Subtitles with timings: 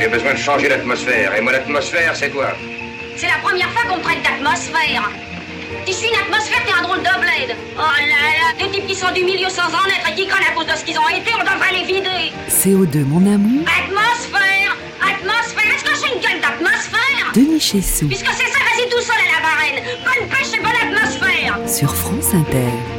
[0.00, 1.34] J'ai besoin de changer l'atmosphère.
[1.36, 2.56] Et moi, l'atmosphère, c'est toi.
[3.16, 5.10] C'est la première fois qu'on me traite d'atmosphère.
[5.84, 7.54] Tu suis une atmosphère, t'es un drôle de bled.
[7.76, 10.48] Oh là là, des types qui sont du milieu sans en être et qui craignent
[10.50, 12.32] à cause de ce qu'ils ont été, on devrait les vider.
[12.48, 13.66] CO2, mon amour.
[13.68, 17.32] Atmosphère Atmosphère Est-ce que j'ai une gueule d'atmosphère?
[17.34, 18.08] Denis Chessou.
[18.08, 19.84] Puisque c'est ça, vas-y tout seul à la varenne.
[20.02, 22.89] Bonne pêche et bonne atmosphère Sur France Inter.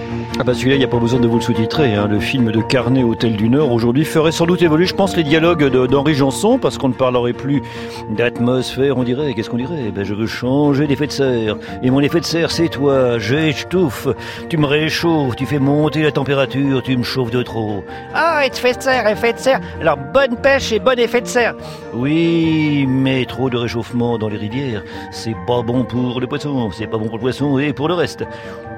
[0.41, 1.93] Ah bah celui-là, il n'y a pas besoin de vous le sous-titrer.
[1.93, 2.07] Hein.
[2.09, 5.21] Le film de Carnet Hôtel du Nord aujourd'hui ferait sans doute évoluer, je pense, les
[5.21, 7.61] dialogues d'Henri Janson, parce qu'on ne parlerait plus
[8.09, 9.35] d'atmosphère, on dirait.
[9.35, 9.83] Qu'est-ce qu'on dirait?
[9.89, 11.57] Eh ben, Je veux changer d'effet de serre.
[11.83, 13.19] Et mon effet de serre, c'est toi.
[13.19, 14.07] J'étouffe.
[14.49, 17.83] Tu me réchauffes, tu fais monter la température, tu me chauffes de trop.
[18.15, 19.59] Ah, effet de serre, effet de serre.
[19.79, 21.53] Alors, bonne pêche et bon effet de serre.
[21.93, 24.81] Oui, mais trop de réchauffement dans les rivières,
[25.11, 27.93] c'est pas bon pour le poisson, c'est pas bon pour le poisson et pour le
[27.93, 28.25] reste.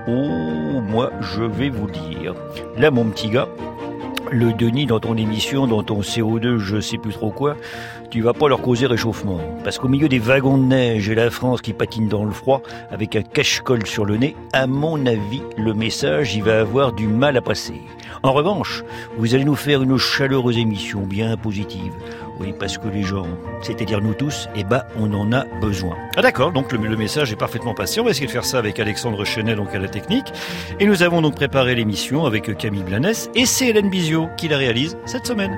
[0.05, 2.35] Oh, moi, je vais vous dire.
[2.77, 3.47] Là, mon petit gars,
[4.31, 7.55] le Denis dans ton émission, dans ton CO2, je sais plus trop quoi,
[8.09, 9.39] tu vas pas leur causer réchauffement.
[9.63, 12.61] Parce qu'au milieu des wagons de neige et la France qui patine dans le froid,
[12.91, 17.07] avec un cache-colle sur le nez, à mon avis, le message, il va avoir du
[17.07, 17.81] mal à passer.
[18.23, 18.83] En revanche,
[19.17, 21.93] vous allez nous faire une chaleureuse émission bien positive.
[22.39, 23.27] Oui, parce que les gens,
[23.61, 25.95] c'est-à-dire nous tous, eh ben, on en a besoin.
[26.15, 27.99] Ah d'accord, donc le, message est parfaitement passé.
[27.99, 30.31] On va essayer de faire ça avec Alexandre Chenet, donc à la technique.
[30.79, 34.57] Et nous avons donc préparé l'émission avec Camille Blanès et c'est Hélène Bizio qui la
[34.57, 35.57] réalise cette semaine.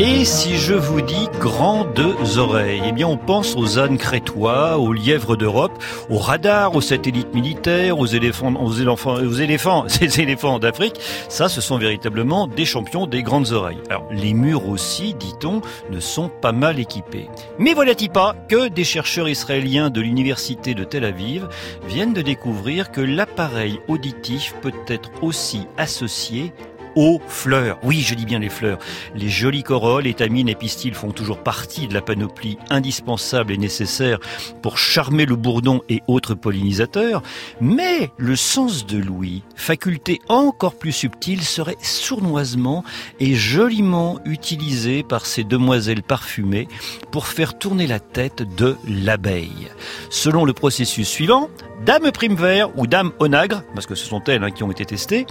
[0.00, 1.98] Et si je vous dis grandes
[2.36, 5.72] oreilles, eh bien on pense aux ânes crétois, aux lièvres d'Europe,
[6.08, 9.32] aux radars, aux satellites militaires, aux éléphants, aux éléphants, aux
[10.20, 11.00] éléphants, d'Afrique.
[11.28, 13.82] Ça, ce sont véritablement des champions des grandes oreilles.
[13.90, 17.28] Alors les murs aussi, dit-on, ne sont pas mal équipés.
[17.58, 21.48] Mais voilà-t-il pas que des chercheurs israéliens de l'université de Tel Aviv
[21.88, 26.52] viennent de découvrir que l'appareil auditif peut être aussi associé
[26.98, 27.78] aux fleurs.
[27.84, 28.80] Oui, je dis bien les fleurs.
[29.14, 34.18] Les jolies corolles, étamines et pistils font toujours partie de la panoplie indispensable et nécessaire
[34.62, 37.22] pour charmer le bourdon et autres pollinisateurs.
[37.60, 42.84] Mais le sens de l'ouïe, faculté encore plus subtile, serait sournoisement
[43.20, 46.68] et joliment utilisé par ces demoiselles parfumées
[47.10, 49.68] pour faire tourner la tête de l'abeille.
[50.08, 51.50] Selon le processus suivant,
[51.84, 54.84] Dame Prime Vert ou Dame Onagre, parce que ce sont elles hein, qui ont été
[54.84, 55.26] testées,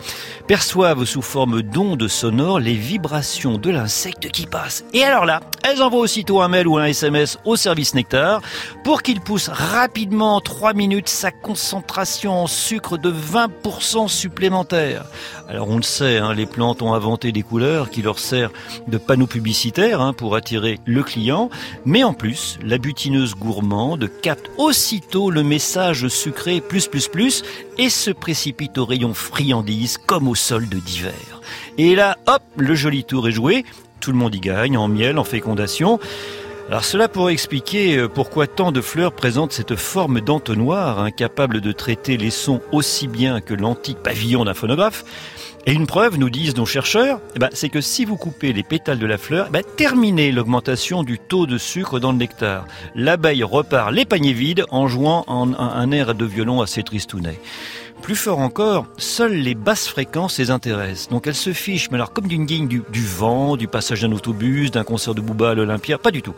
[0.48, 4.86] perçoivent sous forme d'ondes sonores les vibrations de l'insecte qui passe.
[4.94, 8.42] Et alors là, elles envoient aussitôt un mail ou un SMS au service Nectar
[8.84, 15.06] pour qu'il pousse rapidement en 3 minutes sa concentration en sucre de 20% supplémentaire.
[15.48, 18.52] Alors on le sait, hein, les plantes ont inventé des couleurs qui leur servent
[18.88, 21.50] de panneaux publicitaires hein, pour attirer le client,
[21.86, 27.44] mais en plus, la butineuse gourmande capte aussitôt le message sucré plus plus plus
[27.78, 31.42] et se précipite au rayon friandise comme au solde d'hiver.
[31.78, 33.66] Et là, hop, le joli tour est joué,
[34.00, 36.00] tout le monde y gagne, en miel, en fécondation.
[36.70, 42.18] Alors cela pourrait expliquer pourquoi tant de fleurs présentent cette forme d'entonnoir, incapable de traiter
[42.18, 45.06] les sons aussi bien que l'antique pavillon d'un phonographe.
[45.66, 48.64] Et une preuve, nous disent nos chercheurs, eh ben, c'est que si vous coupez les
[48.64, 52.66] pétales de la fleur, eh ben, terminez l'augmentation du taux de sucre dans le nectar.
[52.96, 57.40] L'abeille repart les paniers vides en jouant un, un air de violon assez tristounet.
[58.02, 61.10] Plus fort encore, seules les basses fréquences les intéressent.
[61.10, 64.72] Donc elles se fichent, mais alors comme d'une guigne du, vent, du passage d'un autobus,
[64.72, 66.36] d'un concert de Booba à l'Olympia, pas du tout.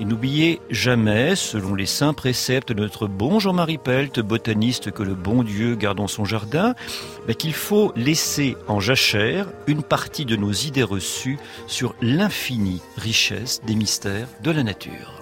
[0.00, 5.14] Et n'oubliez jamais, selon les saints préceptes de notre bon Jean-Marie Pelt, botaniste que le
[5.14, 6.74] bon Dieu garde dans son jardin,
[7.26, 13.60] bah, qu'il faut laisser en jachère une partie de nos idées reçues sur l'infinie richesse
[13.66, 15.17] des mystères de la nature.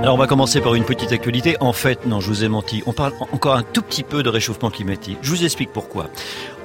[0.00, 1.56] Alors on va commencer par une petite actualité.
[1.60, 2.82] En fait, non, je vous ai menti.
[2.86, 5.18] On parle encore un tout petit peu de réchauffement climatique.
[5.20, 6.08] Je vous explique pourquoi.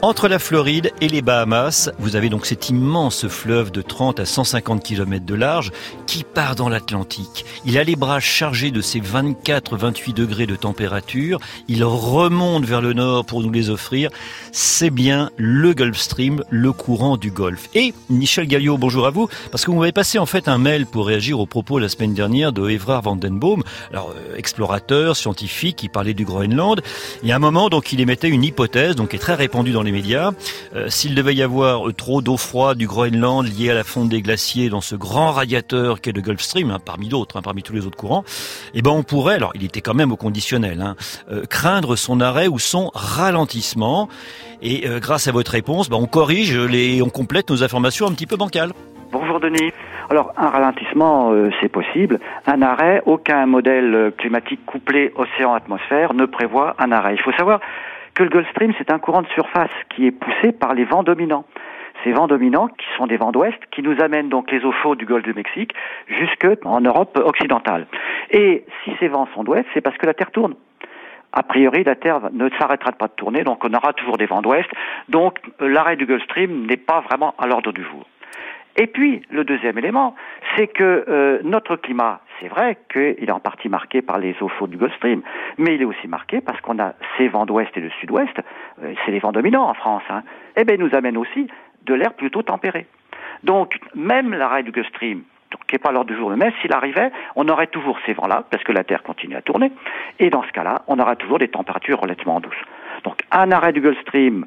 [0.05, 4.25] Entre la Floride et les Bahamas, vous avez donc cet immense fleuve de 30 à
[4.25, 5.71] 150 km de large
[6.05, 7.43] qui part dans l'Atlantique.
[7.65, 11.39] Il a les bras chargés de ses 24-28 degrés de température.
[11.67, 14.11] Il remonte vers le nord pour nous les offrir.
[14.51, 17.67] C'est bien le Gulf Stream, le courant du Golfe.
[17.73, 20.85] Et Michel Galliot, bonjour à vous, parce que vous m'avez passé en fait un mail
[20.85, 25.89] pour réagir aux propos la semaine dernière de Evrard Vandenboom, alors euh, explorateur, scientifique, qui
[25.89, 26.83] parlait du Groenland.
[27.23, 29.71] Il y a un moment, donc, il émettait une hypothèse, donc qui est très répandue
[29.71, 33.83] dans les Euh, S'il devait y avoir trop d'eau froide du Groenland liée à la
[33.83, 37.41] fonte des glaciers dans ce grand radiateur qu'est le Gulf Stream, hein, parmi d'autres, hein,
[37.41, 38.25] parmi tous les autres courants,
[38.73, 40.95] eh ben on pourrait, alors il était quand même au conditionnel, hein,
[41.31, 44.09] euh, craindre son arrêt ou son ralentissement.
[44.61, 48.11] Et euh, grâce à votre réponse, ben, on corrige les, on complète nos informations un
[48.11, 48.71] petit peu bancales.
[49.11, 49.71] Bonjour Denis.
[50.09, 52.19] Alors, un ralentissement, c'est possible.
[52.45, 57.15] Un arrêt, aucun modèle climatique couplé océan-atmosphère ne prévoit un arrêt.
[57.15, 57.59] Il faut savoir
[58.15, 61.03] que le Gulf Stream, c'est un courant de surface qui est poussé par les vents
[61.03, 61.45] dominants.
[62.03, 64.97] Ces vents dominants, qui sont des vents d'ouest, qui nous amènent donc les eaux chaudes
[64.97, 65.73] du golfe du Mexique
[66.07, 67.87] jusque en Europe occidentale.
[68.31, 70.55] Et si ces vents sont d'ouest, c'est parce que la Terre tourne
[71.35, 74.41] a priori, la Terre ne s'arrêtera pas de tourner, donc on aura toujours des vents
[74.41, 74.69] d'ouest.
[75.09, 78.05] Donc l'arrêt du Gulf Stream n'est pas vraiment à l'ordre du jour.
[78.77, 80.15] Et puis, le deuxième élément,
[80.55, 84.49] c'est que euh, notre climat, c'est vrai qu'il est en partie marqué par les eaux
[84.59, 85.21] chaudes du Gulf Stream,
[85.57, 88.37] mais il est aussi marqué parce qu'on a ces vents d'ouest et de sud-ouest,
[88.83, 90.23] euh, c'est les vents dominants en France, hein,
[90.57, 91.47] et eh bien, nous amène aussi
[91.83, 92.85] de l'air plutôt tempéré.
[93.43, 95.23] Donc, même l'arrêt du Gulf Stream,
[95.67, 98.63] qui n'est pas l'ordre du jour, mais s'il arrivait, on aurait toujours ces vents-là, parce
[98.63, 99.71] que la Terre continue à tourner,
[100.19, 102.53] et dans ce cas-là, on aura toujours des températures relativement douces.
[103.03, 104.45] Donc un arrêt du Gulf Stream,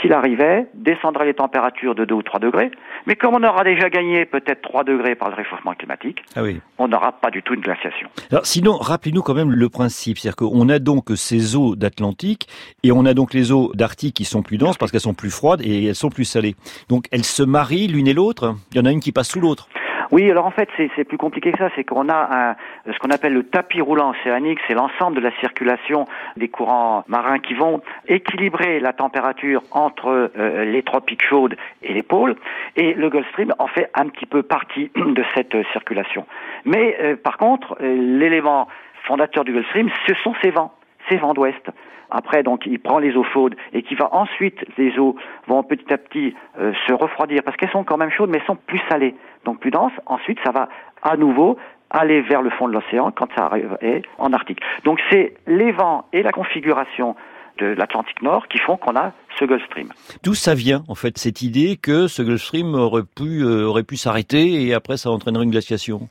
[0.00, 2.70] s'il arrivait, descendrait les températures de 2 ou 3 degrés,
[3.06, 6.42] mais comme on aura déjà gagné peut-être 3 degrés par le réchauffement climatique, ah
[6.78, 8.08] on n'aura pas du tout une glaciation.
[8.30, 12.48] Alors sinon, rappelez-nous quand même le principe, c'est-à-dire qu'on a donc ces eaux d'Atlantique
[12.82, 15.30] et on a donc les eaux d'Arctique qui sont plus denses parce qu'elles sont plus
[15.30, 16.54] froides et elles sont plus salées.
[16.88, 19.40] Donc elles se marient l'une et l'autre, il y en a une qui passe sous
[19.40, 19.68] l'autre.
[20.10, 21.70] Oui, alors en fait, c'est plus compliqué que ça.
[21.76, 24.58] C'est qu'on a un, ce qu'on appelle le tapis roulant océanique.
[24.66, 30.64] C'est l'ensemble de la circulation des courants marins qui vont équilibrer la température entre euh,
[30.64, 32.34] les tropiques chaudes et les pôles.
[32.76, 36.26] Et le Gulf Stream en fait un petit peu partie de cette circulation.
[36.64, 38.66] Mais euh, par contre, euh, l'élément
[39.04, 40.72] fondateur du Gulf Stream, ce sont ces vents,
[41.08, 41.70] ces vents d'ouest.
[42.10, 45.16] Après, donc, il prend les eaux chaudes et qui va ensuite, les eaux
[45.46, 48.46] vont petit à petit euh, se refroidir parce qu'elles sont quand même chaudes, mais elles
[48.46, 49.14] sont plus salées,
[49.44, 49.92] donc plus denses.
[50.06, 50.68] Ensuite, ça va
[51.02, 51.56] à nouveau
[51.90, 53.76] aller vers le fond de l'océan quand ça arrive
[54.18, 54.60] en Arctique.
[54.84, 57.16] Donc, c'est les vents et la configuration
[57.58, 59.88] de l'Atlantique Nord qui font qu'on a ce Gulf Stream.
[60.22, 63.82] D'où ça vient, en fait, cette idée que ce Gulf Stream aurait pu, euh, aurait
[63.82, 66.08] pu s'arrêter et après ça entraînerait une glaciation?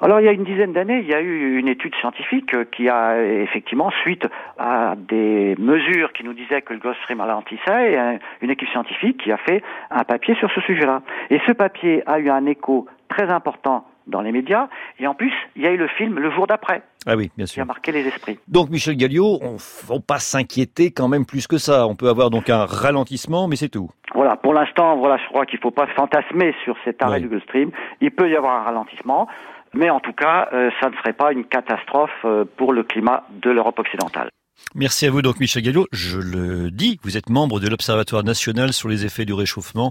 [0.00, 2.88] Alors il y a une dizaine d'années, il y a eu une étude scientifique qui
[2.88, 4.26] a effectivement, suite
[4.58, 9.22] à des mesures qui nous disaient que le Gulf Stream ralentissait, et une équipe scientifique
[9.22, 11.02] qui a fait un papier sur ce sujet-là.
[11.30, 14.68] Et ce papier a eu un écho très important dans les médias.
[14.98, 16.82] Et en plus, il y a eu le film Le jour d'après.
[17.06, 17.54] Ah oui, bien sûr.
[17.54, 18.38] Qui a marqué les esprits.
[18.48, 21.86] Donc, Michel Galliot, on ne faut pas s'inquiéter quand même plus que ça.
[21.86, 23.88] On peut avoir donc un ralentissement, mais c'est tout.
[24.14, 27.28] Voilà, pour l'instant, voilà, je crois qu'il ne faut pas fantasmer sur cet arrêt du
[27.28, 27.70] Gulf Stream.
[28.00, 29.28] Il peut y avoir un ralentissement.
[29.74, 33.24] Mais en tout cas, euh, ça ne serait pas une catastrophe euh, pour le climat
[33.30, 34.30] de l'Europe occidentale.
[34.76, 35.88] Merci à vous donc Michel Gallo.
[35.90, 39.90] Je le dis, vous êtes membre de l'Observatoire national sur les effets du réchauffement,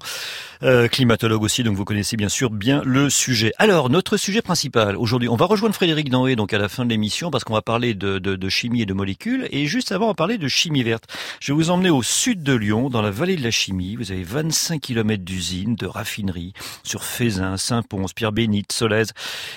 [0.63, 3.51] euh, climatologue aussi, donc vous connaissez bien sûr bien le sujet.
[3.57, 6.89] Alors notre sujet principal aujourd'hui, on va rejoindre Frédéric Danwé donc à la fin de
[6.91, 10.05] l'émission parce qu'on va parler de, de, de, chimie et de molécules et juste avant
[10.05, 11.03] on va parler de chimie verte.
[11.41, 13.97] Je vais vous emmener au sud de Lyon, dans la vallée de la chimie.
[13.97, 16.53] Vous avez 25 km d'usines, de raffineries
[16.85, 19.11] sur Fézin, Saint-Pons, Pierre-Bénite, Solèze.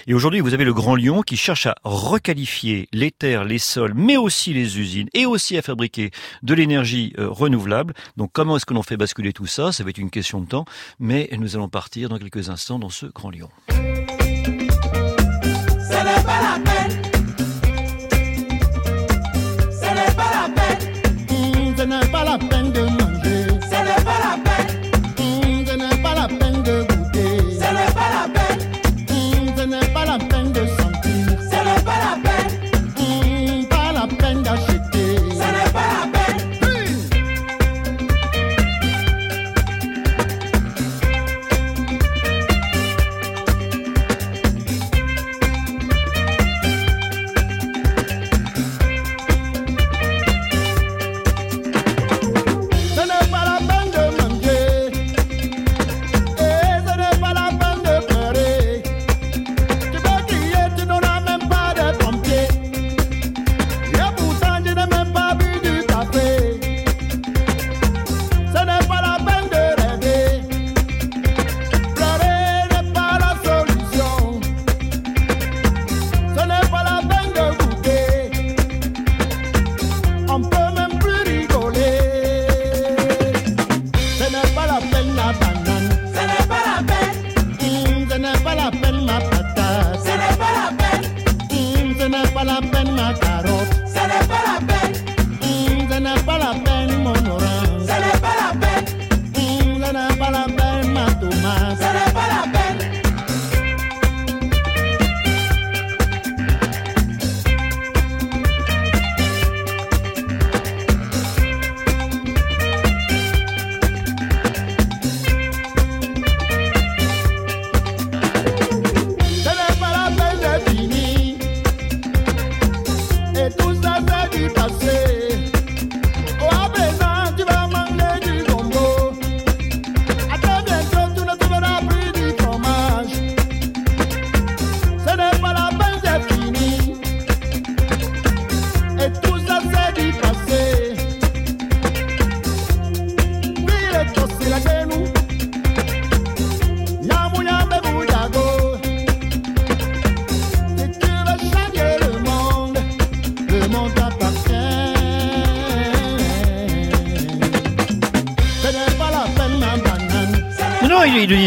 [0.08, 3.92] Et aujourd'hui vous avez le Grand Lyon qui cherche à requalifier les terres, les sols,
[3.94, 6.10] mais aussi les usines et aussi à fabriquer
[6.42, 7.94] de l'énergie euh, renouvelable.
[8.16, 9.72] Donc comment est-ce que l'on fait basculer tout ça?
[9.72, 10.64] Ça va être une question de temps,
[10.98, 13.48] mais nous allons partir dans quelques instants dans ce grand lion.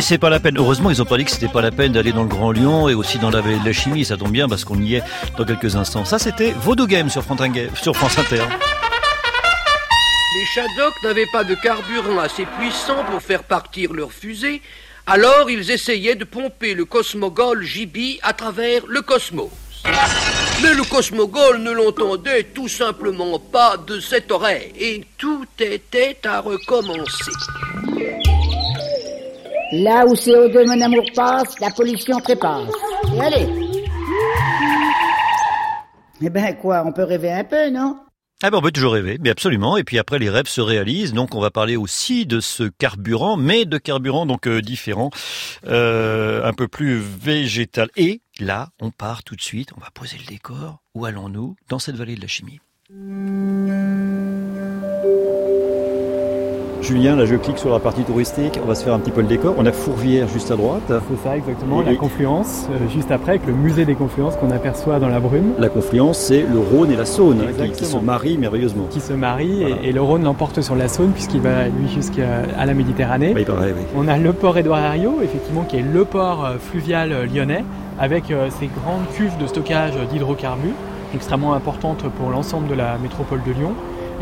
[0.05, 0.55] C'est pas la peine.
[0.59, 2.87] Heureusement, ils ont pas dit que c'était pas la peine d'aller dans le Grand Lyon
[2.87, 4.05] et aussi dans la vallée de la chimie.
[4.05, 5.03] Ça tombe bien parce qu'on y est
[5.35, 6.05] dans quelques instants.
[6.05, 7.41] Ça, c'était Vaudou Game sur France
[8.19, 8.43] Inter.
[10.35, 14.61] Les Shadok n'avaient pas de carburant assez puissant pour faire partir leur fusée,
[15.07, 19.49] alors ils essayaient de pomper le Cosmogol JB à travers le cosmos.
[20.61, 26.41] Mais le Cosmogol ne l'entendait tout simplement pas de cette oreille et tout était à
[26.41, 27.31] recommencer.
[29.83, 32.71] Là où CO2 mon amour passe, la pollution trépasse.
[33.13, 33.47] Et allez
[36.21, 37.97] Eh ben quoi, on peut rêver un peu, non?
[38.41, 39.75] Ah ben on peut toujours rêver, mais absolument.
[39.75, 41.13] Et puis après, les rêves se réalisent.
[41.13, 45.09] Donc on va parler aussi de ce carburant, mais de carburant donc euh, différent,
[45.67, 47.89] euh, un peu plus végétal.
[47.97, 49.71] Et là, on part tout de suite.
[49.75, 50.79] On va poser le décor.
[50.93, 52.61] Où allons-nous Dans cette vallée de la chimie?
[56.85, 59.21] Julien, là je clique sur la partie touristique, on va se faire un petit peu
[59.21, 59.55] le décor.
[59.57, 60.83] On a Fourvière juste à droite.
[60.87, 64.99] C'est ça exactement, la confluence, euh, juste après avec le musée des confluences qu'on aperçoit
[64.99, 65.53] dans la brume.
[65.57, 68.85] La confluence c'est le Rhône et la Saône hein, qui, se marient merveilleusement.
[68.91, 72.73] Qui se marient et, le Rhône l'emporte sur la Saône puisqu'il va lui jusqu'à la
[72.75, 73.33] Méditerranée.
[73.33, 73.83] Bah, paraît, oui.
[73.95, 77.65] On a le port Édouard Herriot, effectivement qui est le port euh, fluvial euh, lyonnais
[77.97, 80.73] avec ses grandes cuves de stockage d'hydrocarbures
[81.15, 83.73] extrêmement importantes pour l'ensemble de la métropole de Lyon.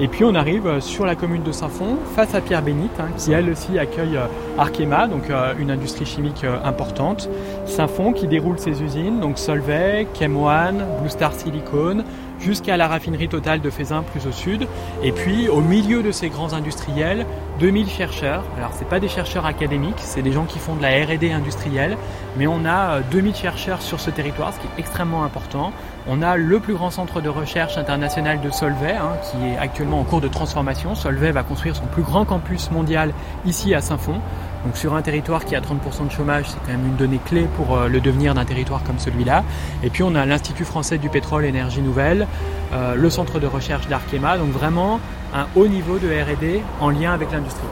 [0.04, 3.32] Et puis on arrive sur la commune de Saint-Fond, face à Pierre Bénite, hein, qui
[3.32, 4.26] elle aussi accueille euh,
[4.58, 7.30] Arkema, donc euh, une industrie chimique euh, importante.
[7.66, 12.04] Saint-Fond qui déroule ses usines, donc Solvay, Chem1, Blue Star Silicone,
[12.44, 14.68] jusqu'à la raffinerie totale de Fézin plus au sud.
[15.02, 17.26] Et puis au milieu de ces grands industriels,
[17.60, 18.44] 2000 chercheurs.
[18.58, 21.98] Alors c'est pas des chercheurs académiques, c'est des gens qui font de la R&D industrielle,
[22.38, 25.72] mais on a 2000 chercheurs sur ce territoire, ce qui est extrêmement important.
[26.08, 30.02] On a le plus grand centre de recherche international de Solvay, hein, qui est actuellement
[30.02, 30.96] en cours de transformation.
[30.96, 33.14] Solvay va construire son plus grand campus mondial
[33.46, 34.20] ici à Saint-Fond.
[34.66, 37.48] Donc sur un territoire qui a 30% de chômage, c'est quand même une donnée clé
[37.58, 39.44] pour euh, le devenir d'un territoire comme celui-là.
[39.84, 42.28] Et puis on a l'Institut français du pétrole énergie nouvelle,
[42.74, 45.00] euh, le centre de recherche d'Arkema, donc vraiment
[45.34, 47.68] un haut niveau de R&D en lien avec l'industrie.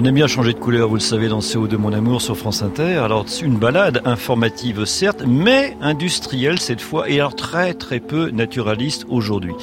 [0.00, 2.62] On aime bien changer de couleur, vous le savez, dans CO2 Mon Amour sur France
[2.62, 2.98] Inter.
[2.98, 9.06] Alors, une balade informative, certes, mais industrielle cette fois, et alors très très peu naturaliste
[9.08, 9.54] aujourd'hui.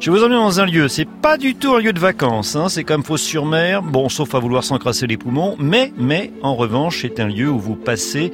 [0.00, 2.70] Je vous emmener dans un lieu, c'est pas du tout un lieu de vacances, hein,
[2.70, 6.54] c'est comme fosse sur mer, bon, sauf à vouloir s'encrasser les poumons, mais, mais, en
[6.54, 8.32] revanche, c'est un lieu où vous passez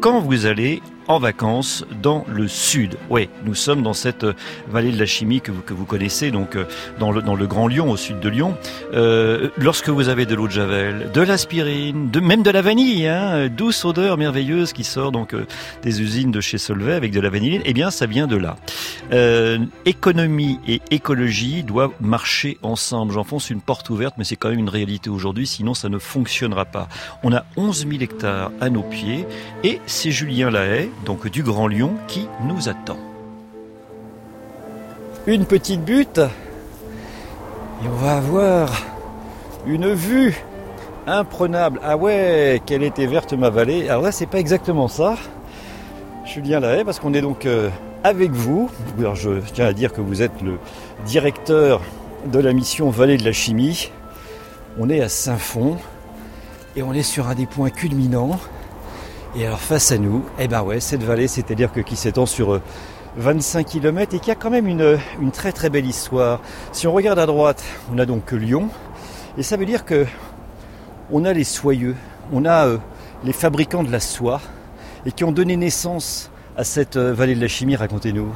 [0.00, 2.96] quand vous allez en vacances dans le sud.
[3.10, 4.34] Oui, nous sommes dans cette euh,
[4.68, 6.66] vallée de la chimie que vous, connaissez, donc euh,
[7.00, 8.56] dans le, dans le Grand Lyon, au sud de Lyon.
[8.94, 13.08] Euh, lorsque vous avez de l'eau de javel, de l'aspirine, de, même de la vanille,
[13.08, 15.34] hein, douce odeur merveilleuse qui sort donc
[15.82, 18.54] des usines de chez Solvay avec de la vanilline, eh bien ça vient de là.
[19.84, 23.12] économie et écologie doivent marcher ensemble.
[23.14, 26.66] J'enfonce une porte ouverte, mais c'est quand même une réalité aujourd'hui, sinon ça ne fonctionnera
[26.66, 26.88] pas.
[27.24, 29.26] On a 11 000 hectares à nos pieds
[29.64, 32.98] et c'est Julien Lahaye, donc du Grand Lion, qui nous attend.
[35.26, 36.20] Une petite butte
[37.82, 38.70] et on va avoir
[39.66, 40.36] une vue
[41.06, 41.80] imprenable.
[41.82, 43.88] Ah ouais, qu'elle était verte ma vallée.
[43.88, 45.16] Alors là, c'est pas exactement ça.
[46.26, 47.70] Julien Lahaye, parce qu'on est donc euh,
[48.04, 48.70] avec vous.
[49.14, 50.58] Je tiens à dire que vous êtes le
[51.06, 51.80] directeur
[52.26, 53.90] de la mission Vallée de la Chimie.
[54.78, 55.78] On est à Saint-Fond
[56.76, 58.38] et on est sur un des points culminants
[59.36, 62.60] et alors face à nous, eh ben ouais, cette vallée, c'est-à-dire que qui s'étend sur
[63.16, 66.40] 25 euh, km et qui a quand même une, une, très très belle histoire.
[66.72, 68.68] Si on regarde à droite, on a donc Lyon,
[69.38, 70.06] et ça veut dire que
[71.12, 71.94] on a les soyeux,
[72.32, 72.78] on a euh,
[73.24, 74.40] les fabricants de la soie,
[75.06, 78.28] et qui ont donné naissance à cette euh, vallée de la chimie, racontez-nous.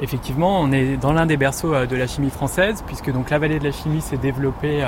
[0.00, 3.58] Effectivement, on est dans l'un des berceaux de la chimie française, puisque donc la vallée
[3.58, 4.82] de la chimie s'est développée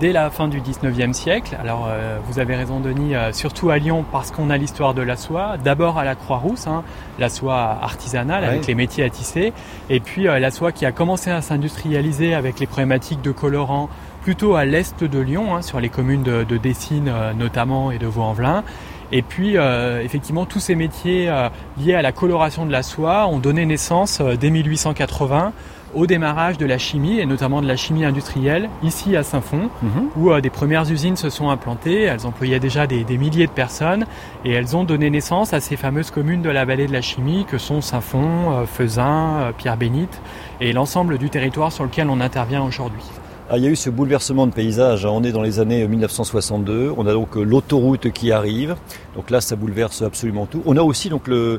[0.00, 1.56] dès la fin du 19e siècle.
[1.60, 5.02] Alors euh, vous avez raison Denis, euh, surtout à Lyon parce qu'on a l'histoire de
[5.02, 5.56] la soie.
[5.62, 6.84] D'abord à la Croix-Rousse, hein,
[7.18, 9.52] la soie artisanale avec les métiers à tisser,
[9.90, 13.88] et puis euh, la soie qui a commencé à s'industrialiser avec les problématiques de colorants
[14.22, 18.06] plutôt à l'est de Lyon, hein, sur les communes de, de Dessines notamment et de
[18.06, 18.62] Vaux-en-Velin.
[19.10, 19.56] Et puis,
[20.02, 21.32] effectivement, tous ces métiers
[21.78, 25.54] liés à la coloration de la soie ont donné naissance dès 1880
[25.94, 30.08] au démarrage de la chimie et notamment de la chimie industrielle ici à Saint-Fond mhm.
[30.16, 32.02] où euh, des premières usines se sont implantées.
[32.02, 34.06] Elles employaient déjà des, milliers de personnes
[34.44, 37.44] et elles ont donné naissance à ces fameuses communes de la vallée de la chimie
[37.44, 38.64] que sont Saint-Fond, euh,
[38.98, 40.20] euh, Pierre-Bénite
[40.60, 43.04] et l'ensemble du territoire sur lequel on intervient aujourd'hui.
[43.50, 45.06] Ah, il y a eu ce bouleversement de paysage.
[45.06, 46.92] On est dans les années 1962.
[46.94, 48.76] On a donc euh, l'autoroute qui arrive.
[49.16, 50.62] Donc là, ça bouleverse absolument tout.
[50.66, 51.58] On a aussi donc le,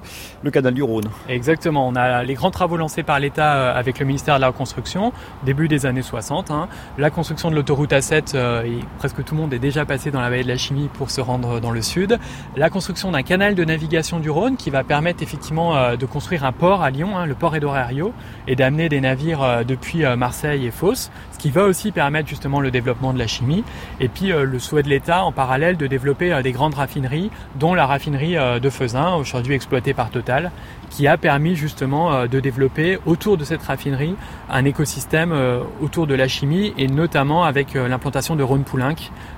[0.52, 1.06] canal du Rhône.
[1.28, 1.88] Exactement.
[1.88, 5.12] On a les grands travaux lancés par l'État euh, avec le ministère de la Reconstruction,
[5.46, 6.52] début des années 60.
[6.52, 6.68] hein.
[7.00, 10.22] La construction de l'autoroute A7, euh, et presque tout le monde est déjà passé dans
[10.22, 12.20] la vallée de la Chimie pour se rendre dans le sud.
[12.56, 16.44] La construction d'un canal de navigation du Rhône qui va permettre effectivement euh, de construire
[16.44, 18.12] un port à Lyon, hein, le port Edorario,
[18.48, 20.94] et d'amener des navires euh, depuis euh, Marseille et Fos,
[21.32, 23.64] ce qui va aussi permettre justement le développement de la chimie.
[24.00, 27.32] Et puis euh, le souhait de l'État en parallèle de développer euh, des grandes raffineries,
[27.56, 30.52] dont la raffinerie euh, de Fezin, aujourd'hui exploitée par Total,
[30.90, 34.16] qui a permis justement euh, de développer autour de cette raffinerie
[34.50, 38.96] un écosystème euh, autour de la chimie et notamment avec euh, l'implantation de Rhône-Poulenc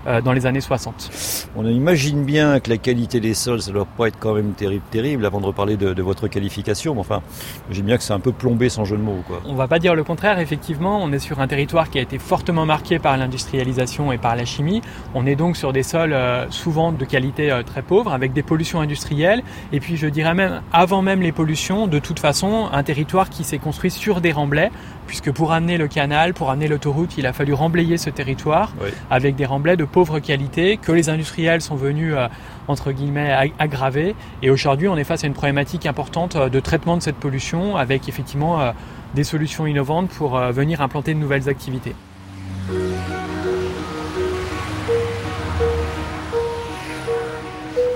[0.08, 1.50] euh, dans les années 60.
[1.56, 4.84] On imagine bien que la qualité des sols, ça doit pas être quand même terrible,
[4.90, 6.94] terrible, avant de reparler de, de votre qualification.
[6.94, 7.22] Mais enfin,
[7.70, 9.42] j'imagine bien que c'est un peu plombé sans jeu de mots, quoi.
[9.46, 12.20] On va pas dire le contraire, effectivement, on est sur un territoire qui a été
[12.20, 14.82] fortement marqué par l'industrialisation et par la chimie.
[15.14, 16.16] On est donc sur des sols
[16.50, 21.02] souvent de qualité très pauvre, avec des pollutions industrielles, et puis je dirais même, avant
[21.02, 24.72] même les pollutions, de toute façon, un territoire qui s'est construit sur des remblais,
[25.08, 28.90] puisque pour amener le canal, pour amener l'autoroute, il a fallu remblayer ce territoire Oui.
[29.10, 32.28] avec des remblais de pauvre qualité que les industriels sont venus euh,
[32.68, 34.16] entre guillemets ag- aggraver.
[34.42, 37.76] Et aujourd'hui, on est face à une problématique importante euh, de traitement de cette pollution,
[37.76, 38.72] avec effectivement euh,
[39.16, 41.96] des solutions innovantes pour euh, venir implanter de nouvelles activités.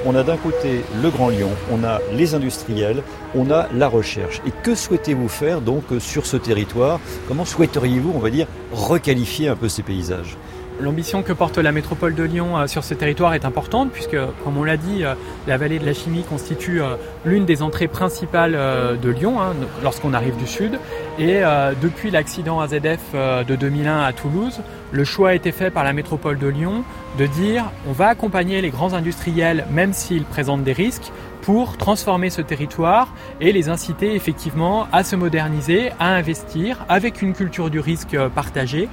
[0.07, 3.01] On a d'un côté le Grand Lyon, on a les industriels,
[3.33, 4.39] on a la recherche.
[4.45, 6.99] Et que souhaitez-vous faire donc sur ce territoire?
[7.27, 10.37] Comment souhaiteriez-vous, on va dire, requalifier un peu ces paysages?
[10.77, 14.57] L'ambition que porte la métropole de Lyon euh, sur ce territoire est importante puisque, comme
[14.57, 15.13] on l'a dit, euh,
[15.47, 18.57] la vallée de la chimie constitue euh, l'une des entrées principales
[19.01, 20.79] de Lyon hein, lorsqu'on arrive du sud.
[21.17, 21.41] Et
[21.81, 24.59] depuis l'accident AZF de 2001 à Toulouse,
[24.91, 26.83] le choix a été fait par la métropole de Lyon
[27.17, 31.11] de dire on va accompagner les grands industriels même s'ils présentent des risques
[31.41, 37.33] pour transformer ce territoire et les inciter effectivement à se moderniser, à investir avec une
[37.33, 38.89] culture du risque partagée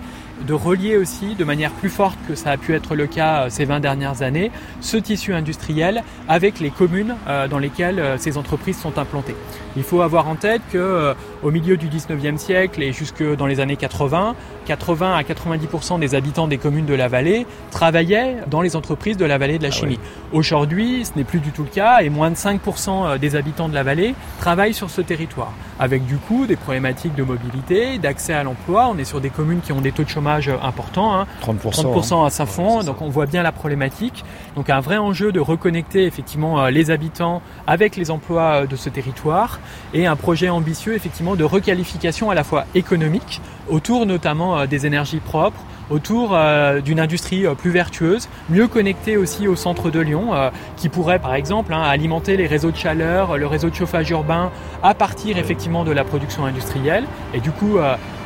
[0.47, 3.51] de relier aussi de manière plus forte que ça a pu être le cas euh,
[3.51, 4.51] ces 20 dernières années
[4.81, 9.37] ce tissu industriel avec les communes euh, dans lesquelles euh, ces entreprises sont implantées.
[9.77, 13.59] Il faut avoir en tête que au milieu du 19e siècle et jusque dans les
[13.59, 18.77] années 80, 80 à 90% des habitants des communes de la vallée travaillaient dans les
[18.77, 19.99] entreprises de la vallée de la chimie.
[20.33, 23.75] Aujourd'hui, ce n'est plus du tout le cas et moins de 5% des habitants de
[23.75, 28.45] la vallée travaillent sur ce territoire avec du coup des problématiques de mobilité, d'accès à
[28.45, 28.89] l'emploi.
[28.89, 31.83] On est sur des communes qui ont des taux de chômage importants, hein, 30%.
[31.83, 34.25] 30% à sa Ouais, fond, c'est donc on voit bien la problématique.
[34.57, 38.77] Donc un vrai enjeu de reconnecter effectivement euh, les habitants avec les emplois euh, de
[38.77, 39.61] ce territoire
[39.95, 44.87] et un projet ambitieux effectivement de requalification à la fois économique autour notamment euh, des
[44.87, 50.01] énergies propres, autour euh, d'une industrie euh, plus vertueuse, mieux connectée aussi au centre de
[50.01, 50.31] Lyon,
[50.77, 54.51] qui pourrait par exemple hein, alimenter les réseaux de chaleur, le réseau de chauffage urbain
[54.83, 57.79] à partir effectivement de la production industrielle, et du coup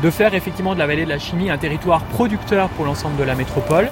[0.02, 3.24] de faire effectivement de la vallée de la chimie un territoire producteur pour l'ensemble de
[3.24, 3.88] la métropole.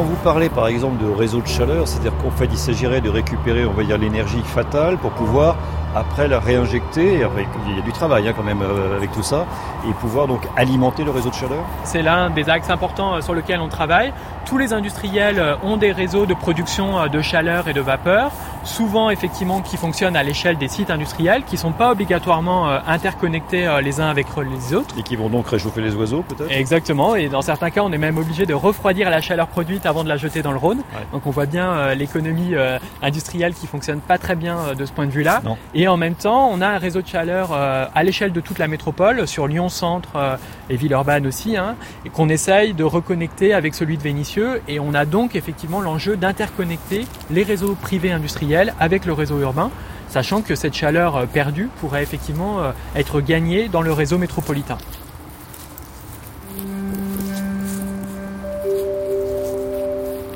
[0.00, 3.10] Quand vous parlez par exemple de réseau de chaleur, c'est-à-dire qu'en fait il s'agirait de
[3.10, 5.56] récupérer, on va dire, l'énergie fatale pour pouvoir
[5.94, 7.20] après la réinjecter,
[7.66, 9.44] il y a du travail hein, quand même euh, avec tout ça,
[9.86, 13.34] et pouvoir donc alimenter le réseau de chaleur C'est l'un des axes importants euh, sur
[13.34, 14.14] lequel on travaille.
[14.46, 18.30] Tous les industriels euh, ont des réseaux de production de chaleur et de vapeur,
[18.64, 23.66] souvent effectivement qui fonctionnent à l'échelle des sites industriels, qui sont pas obligatoirement euh, interconnectés
[23.66, 24.94] euh, les uns avec les autres.
[24.98, 26.50] et qui vont donc réchauffer les oiseaux peut-être?
[26.50, 30.04] Exactement, et dans certains cas, on est même obligé de refroidir la chaleur produite avant
[30.04, 30.78] de la jeter dans le Rhône.
[30.78, 31.06] Ouais.
[31.12, 32.54] Donc on voit bien euh, l'économie
[33.02, 35.42] industrielle qui fonctionne pas très bien de ce point de vue-là.
[35.74, 38.68] Et en même temps, on a un réseau de chaleur à l'échelle de toute la
[38.68, 40.36] métropole, sur Lyon Centre euh,
[40.68, 44.62] et Villeurbanne aussi, hein, et qu'on essaye de reconnecter avec celui de Vénissieux.
[44.68, 49.70] Et on a donc effectivement l'enjeu d'interconnecter les réseaux privés industriels avec le réseau urbain,
[50.08, 54.78] sachant que cette chaleur euh, perdue pourrait effectivement euh, être gagnée dans le réseau métropolitain.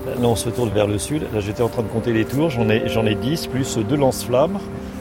[0.07, 2.51] Là on se tourne vers le sud, là j'étais en train de compter les tours,
[2.51, 4.59] j'en ai, j'en ai 10 plus deux lance-flammes,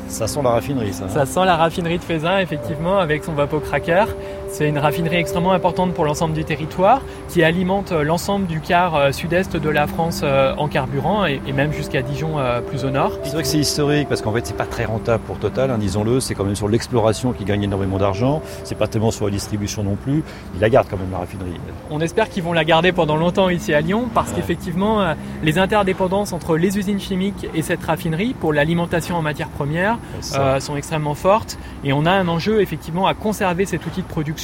[0.07, 1.05] ça sent la raffinerie ça.
[1.05, 4.07] hein Ça sent la raffinerie de Faisin, effectivement, avec son vapocraqueur.
[4.53, 8.95] C'est une raffinerie extrêmement importante pour l'ensemble du territoire qui alimente euh, l'ensemble du quart
[8.95, 12.35] euh, sud-est de la France euh, en carburant et, même jusqu'à Dijon
[12.67, 13.17] plus au nord.
[13.23, 15.77] C'est vrai que c'est historique parce qu'en fait c'est pas très rentable pour Total, hein,
[15.79, 19.31] disons-le, c'est quand même sur l'exploration qui gagne énormément d'argent, c'est pas tellement sur la
[19.31, 21.59] distribution non plus, ils la gardent quand même la raffinerie.
[21.89, 26.33] On espère qu'ils vont la garder pendant longtemps ici à Lyon parce qu'effectivement les interdépendances
[26.33, 31.57] entre les usines chimiques et cette raffinerie pour l'alimentation en matières premières sont extrêmement fortes
[31.83, 34.42] et on a un enjeu effectivement à conserver cet outil de production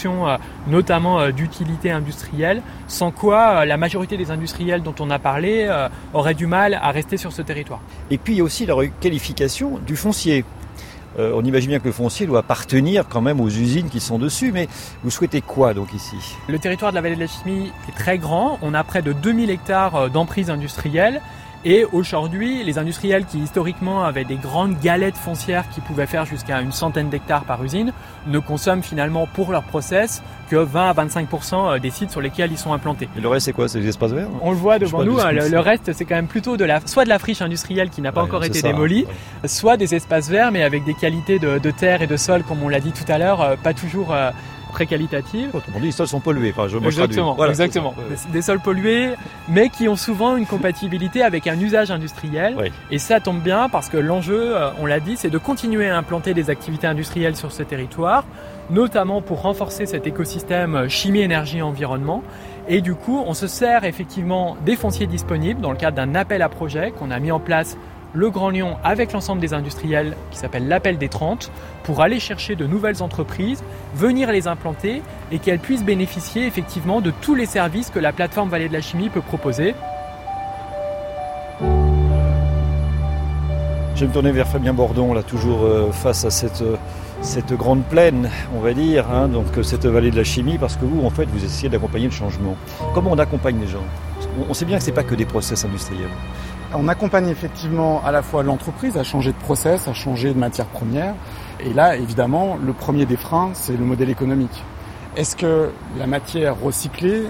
[0.68, 5.88] notamment d'utilité industrielle sans quoi euh, la majorité des industriels dont on a parlé euh,
[6.14, 7.82] auraient du mal à rester sur ce territoire.
[8.10, 10.44] Et puis il y a aussi la qualification du foncier.
[11.18, 14.20] Euh, on imagine bien que le foncier doit appartenir quand même aux usines qui sont
[14.20, 14.68] dessus, mais
[15.04, 16.16] vous souhaitez quoi donc ici?
[16.48, 19.12] Le territoire de la vallée de la chimie est très grand, on a près de
[19.12, 21.22] 2000 hectares d'emprise industrielle
[21.66, 26.62] et aujourd'hui, les industriels qui historiquement avaient des grandes galettes foncières qui pouvaient faire jusqu'à
[26.62, 27.92] une centaine d'hectares par usine
[28.28, 32.52] ne consomment finalement pour leur process que 20 à 25% euh, des sites sur lesquels
[32.52, 33.10] ils sont implantés.
[33.18, 33.68] Et le reste, c'est quoi?
[33.68, 35.20] C'est des espaces verts On le voit devant nous.
[35.20, 38.02] Hein, le, reste, c'est quand même plutôt de la, soit de la friche industrielle qui
[38.02, 39.06] n'a pas encore été démolie,
[39.46, 42.64] soit des espaces verts, mais avec des qualités de, de, terre et de sol, comme
[42.64, 44.32] on l'a dit tout à l'heure, euh, pas toujours euh,
[44.72, 45.50] très qualitative.
[45.54, 46.52] On dit les sols sont pollués.
[46.52, 47.94] Enfin, je, exactement, exactement.
[48.32, 49.16] Des, sols pollués,
[49.48, 52.56] mais qui ont souvent une compatibilité avec un usage industriel.
[52.92, 55.98] Et ça tombe bien parce que l'enjeu, euh, on l'a dit, c'est de continuer à
[55.98, 58.24] implanter des activités industrielles sur ce territoire,
[58.70, 62.24] notamment pour renforcer cet écosystème euh, chimie, énergie, environnement.
[62.68, 66.42] Et du coup, on se sert effectivement des fonciers disponibles dans le cadre d'un appel
[66.42, 67.78] à projet qu'on a mis en place
[68.14, 71.52] le Grand Lyon avec l'ensemble des industriels qui s'appelle l'appel des 30
[71.84, 73.64] pour aller chercher de nouvelles entreprises,
[73.96, 78.50] venir les implanter et qu'elles puissent bénéficier effectivement de tous les services que la plateforme
[78.50, 79.76] Vallée de la Chimie peut proposer.
[84.00, 86.78] Je vais me tourner vers Fabien Bordon, là, toujours euh, face à cette, euh,
[87.22, 90.78] cette grande plaine, on va dire, hein, donc euh, cette vallée de la chimie, parce
[90.78, 92.56] que vous, en fait, vous essayez d'accompagner le changement.
[92.94, 93.84] Comment on accompagne les gens?
[94.50, 96.08] On sait bien que ce n'est pas que des process industriels.
[96.72, 100.68] On accompagne effectivement à la fois l'entreprise à changer de process, à changer de matière
[100.68, 101.16] première.
[101.60, 104.64] Et là, évidemment, le premier des freins, c'est le modèle économique.
[105.18, 107.24] Est-ce que la matière recyclée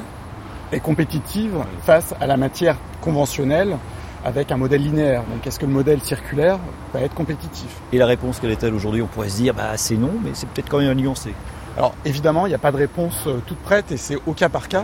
[0.74, 3.78] est compétitive face à la matière conventionnelle
[4.26, 5.24] avec un modèle linéaire?
[5.34, 6.60] Donc est-ce que le modèle circulaire
[6.94, 7.70] va être compétitif?
[7.94, 9.02] Et la réponse, quelle est-elle aujourd'hui?
[9.02, 11.34] On pourrait se dire, bah c'est non, mais c'est peut-être quand même nuancé.
[11.78, 14.50] Alors évidemment, il n'y a pas de réponse euh, toute prête et c'est au cas
[14.50, 14.84] par cas.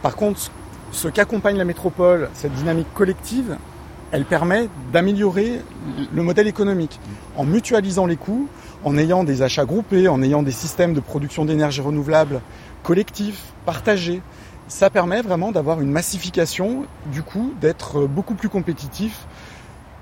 [0.00, 0.40] Par contre,
[0.90, 3.58] ce qu'accompagne la métropole, cette dynamique collective,
[4.12, 5.60] elle permet d'améliorer
[6.12, 6.98] le modèle économique
[7.36, 8.48] en mutualisant les coûts,
[8.84, 12.40] en ayant des achats groupés, en ayant des systèmes de production d'énergie renouvelable
[12.82, 14.22] collectifs, partagés.
[14.68, 19.26] Ça permet vraiment d'avoir une massification, du coup, d'être beaucoup plus compétitif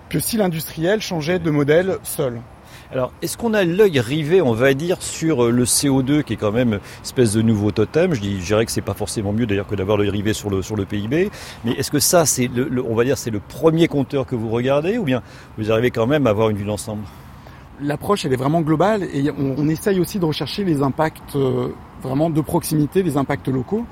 [0.09, 2.40] que si l'industriel changeait de modèle seul.
[2.90, 6.37] Alors, est-ce qu'on a l'œil rivé, on va dire, sur euh, le CO2 qui est
[6.37, 8.14] quand même une espèce de nouveau totem?
[8.14, 10.48] Je, dis, je dirais que c'est pas forcément mieux d'ailleurs que d'avoir l'œil rivé sur
[10.48, 11.31] le, sur le PIB.
[11.66, 14.48] Mais est-ce que ça, c'est le, on va dire, c'est le premier compteur que vous
[14.48, 15.22] regardez ou bien
[15.59, 17.03] vous arrivez quand même à avoir une vue d'ensemble?
[17.83, 21.68] L'approche, elle est vraiment globale et on, essaye aussi de rechercher les impacts euh,
[22.03, 23.85] vraiment de proximité, les impacts locaux.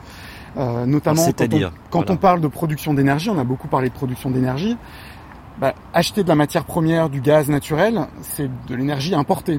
[0.56, 3.94] Euh, notamment quand, on, quand on parle de production d'énergie, on a beaucoup parlé de
[3.94, 4.78] production d'énergie.
[5.58, 9.58] Bah, acheter de la matière première, du gaz naturel, c'est de l'énergie importée.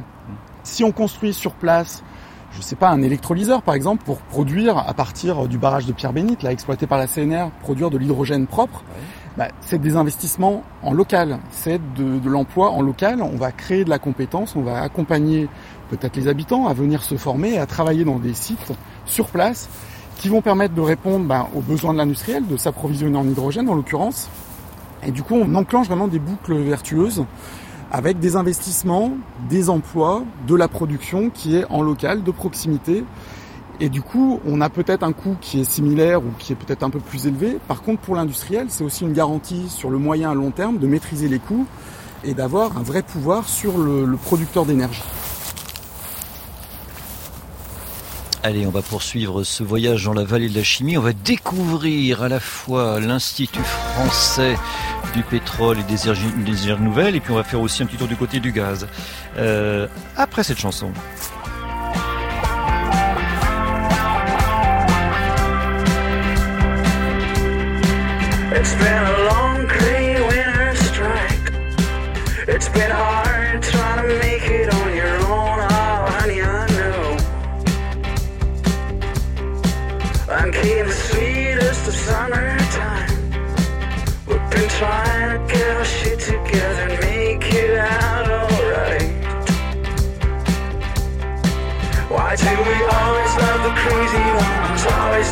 [0.62, 2.03] Si on construit sur place,
[2.51, 6.43] je sais pas, un électrolyseur par exemple, pour produire à partir du barrage de Pierre-Bénite,
[6.43, 8.83] là exploité par la CNR, produire de l'hydrogène propre,
[9.38, 13.23] bah, c'est des investissements en local, c'est de, de l'emploi en local.
[13.23, 15.49] On va créer de la compétence, on va accompagner
[15.89, 18.71] peut-être les habitants à venir se former et à travailler dans des sites
[19.05, 19.67] sur place
[20.17, 23.75] qui vont permettre de répondre bah, aux besoins de l'industriel, de s'approvisionner en hydrogène en
[23.75, 24.29] l'occurrence,
[25.05, 27.25] et du coup, on enclenche vraiment des boucles vertueuses
[27.91, 29.13] avec des investissements,
[29.49, 33.03] des emplois, de la production qui est en local, de proximité.
[33.79, 36.83] Et du coup, on a peut-être un coût qui est similaire ou qui est peut-être
[36.83, 37.60] un peu plus élevé.
[37.67, 40.88] Par contre, pour l'industriel, c'est aussi une garantie sur le moyen à long terme de
[40.88, 41.67] maîtriser les coûts
[42.23, 45.03] et d'avoir un vrai pouvoir sur le, producteur d'énergie.
[48.43, 50.97] Allez, on va poursuivre ce voyage dans la vallée de la chimie.
[50.97, 54.56] On va découvrir à la fois l'Institut français
[55.13, 56.28] du pétrole et des énergies
[56.80, 58.88] nouvelles, et puis on va faire aussi un petit tour du côté du gaz.
[59.38, 60.91] Euh, après cette chanson.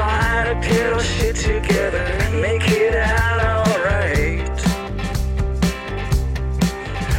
[0.00, 4.60] Trying to get our shit together and make it out alright.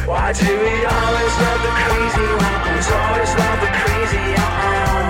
[0.04, 2.86] Why do we always love the crazy ones?
[2.90, 5.06] Always love the crazy uh-uh.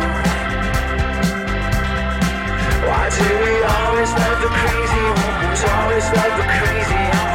[2.89, 5.65] Why do we always love the crazy ones?
[5.65, 7.32] Always love the crazy uh-uh.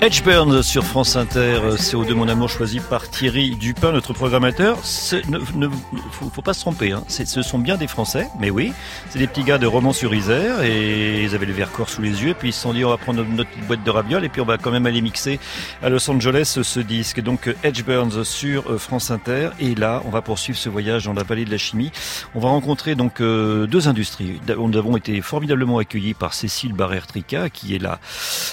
[0.00, 4.78] Edgeburn sur France Inter, CO2 Mon Amour choisi par Thierry Dupin, notre programmateur.
[5.28, 5.68] Ne, ne-
[6.12, 7.02] faut, pas se tromper, hein.
[7.08, 8.72] Ce sont bien des Français, mais oui,
[9.10, 12.50] c'est des petits gars de Romans-sur-Isère et ils avaient le Vercors sous les yeux, puis
[12.50, 14.44] ils se sont dit on va prendre notre, petite boîte de ravioles et puis on
[14.44, 15.40] va quand même aller mixer
[15.82, 17.20] à Los Angeles ce disque.
[17.20, 21.24] Donc Edgeburns sur euh, France Inter et là on va poursuivre ce voyage dans la
[21.24, 21.90] vallée de la chimie.
[22.36, 24.40] On va rencontrer donc euh, deux industries.
[24.46, 27.98] Nous avons été formidablement accueillis par Cécile Barrère-Trica qui est la,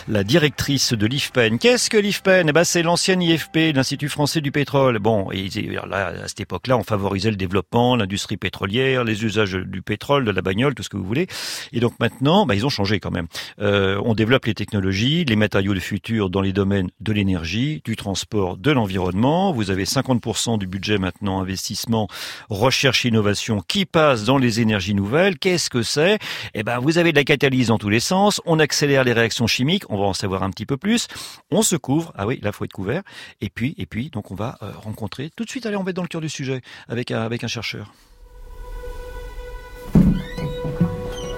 [0.07, 1.05] la directrice de
[1.35, 4.99] Qu'est-ce que l'IFPEN eh ben, C'est l'ancienne IFP, l'Institut français du pétrole.
[4.99, 5.49] Bon, et
[5.85, 10.31] là, à cette époque-là, on favorisait le développement, l'industrie pétrolière, les usages du pétrole, de
[10.31, 11.27] la bagnole, tout ce que vous voulez.
[11.73, 13.27] Et donc maintenant, bah, ils ont changé quand même.
[13.59, 17.97] Euh, on développe les technologies, les matériaux du futur dans les domaines de l'énergie, du
[17.97, 19.51] transport, de l'environnement.
[19.51, 22.07] Vous avez 50% du budget maintenant investissement,
[22.49, 25.37] recherche, innovation qui passe dans les énergies nouvelles.
[25.37, 26.17] Qu'est-ce que c'est?
[26.53, 28.39] Eh ben, vous avez de la catalyse dans tous les sens.
[28.45, 29.83] On accélère les réactions chimiques.
[29.89, 31.09] On va en savoir un petit peu plus.
[31.51, 32.11] On se couvre.
[32.15, 33.03] Ah oui, là, faut être couvert.
[33.41, 35.65] Et puis, et puis, donc, on va euh, rencontrer tout de suite.
[35.65, 37.93] Allez, on va être dans le cœur du sujet avec un, avec un chercheur.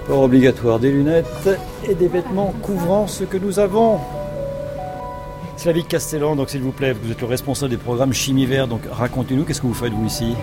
[0.07, 1.49] Port obligatoire des lunettes
[1.87, 3.99] et des vêtements couvrant ce que nous avons.
[5.57, 8.81] Slavic Castellan, donc s'il vous plaît, vous êtes le responsable des programmes Chimie Vert, donc
[8.89, 10.33] racontez-nous, qu'est-ce que vous faites vous ici?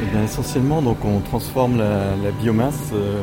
[0.00, 3.22] Eh bien, essentiellement, donc, on transforme la, la biomasse euh,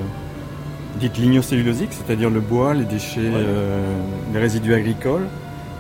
[0.97, 3.93] dite lignocellulosique, c'est-à-dire le bois, les déchets, euh,
[4.33, 5.27] les résidus agricoles,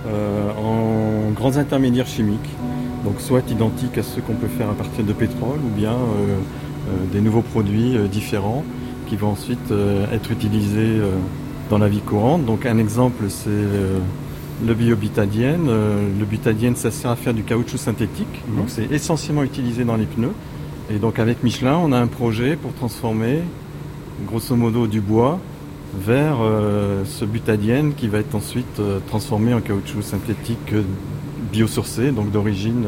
[0.07, 2.49] euh, en grands intermédiaires chimiques.
[3.03, 6.37] Donc soit identiques à ceux qu'on peut faire à partir de pétrole ou bien euh,
[7.11, 8.63] des nouveaux produits différents
[9.07, 9.73] qui vont ensuite
[10.11, 10.99] être utilisés
[11.69, 12.45] dans la vie courante.
[12.45, 13.49] Donc un exemple c'est
[14.65, 15.67] le biobutadiène.
[15.67, 18.41] Le butadiène ça sert à faire du caoutchouc synthétique.
[18.57, 20.33] Donc c'est essentiellement utilisé dans les pneus.
[20.89, 23.41] Et donc avec Michelin on a un projet pour transformer
[24.25, 25.39] grosso modo du bois
[25.97, 30.83] vers euh, ce butadiène qui va être ensuite euh, transformé en caoutchouc synthétique euh,
[31.51, 32.85] biosourcé, donc d'origine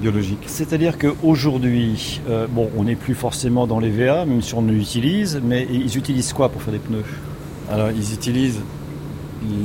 [0.00, 0.44] biologique.
[0.46, 5.40] C'est-à-dire qu'aujourd'hui, euh, bon, on n'est plus forcément dans les VA, même si on l'utilise,
[5.42, 7.04] mais ils utilisent quoi pour faire des pneus?
[7.70, 8.60] Alors ils utilisent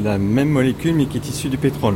[0.03, 1.95] la même molécule mais qui est issue du pétrole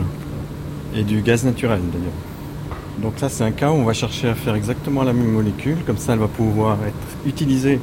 [0.96, 3.02] et du gaz naturel d'ailleurs.
[3.02, 5.78] Donc là c'est un cas où on va chercher à faire exactement la même molécule,
[5.86, 7.80] comme ça elle va pouvoir être utilisée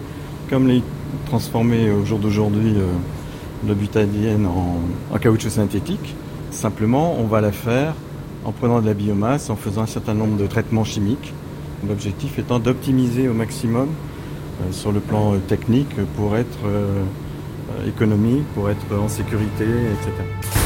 [0.53, 0.83] comme les
[1.25, 2.87] transformer au jour d'aujourd'hui euh,
[3.67, 4.77] le butadiène en,
[5.11, 6.15] en caoutchouc synthétique.
[6.51, 7.95] Simplement on va la faire
[8.45, 11.33] en prenant de la biomasse, en faisant un certain nombre de traitements chimiques.
[11.89, 17.03] L'objectif étant d'optimiser au maximum euh, sur le plan euh, technique pour être euh,
[17.89, 20.62] économique, pour être en sécurité, etc.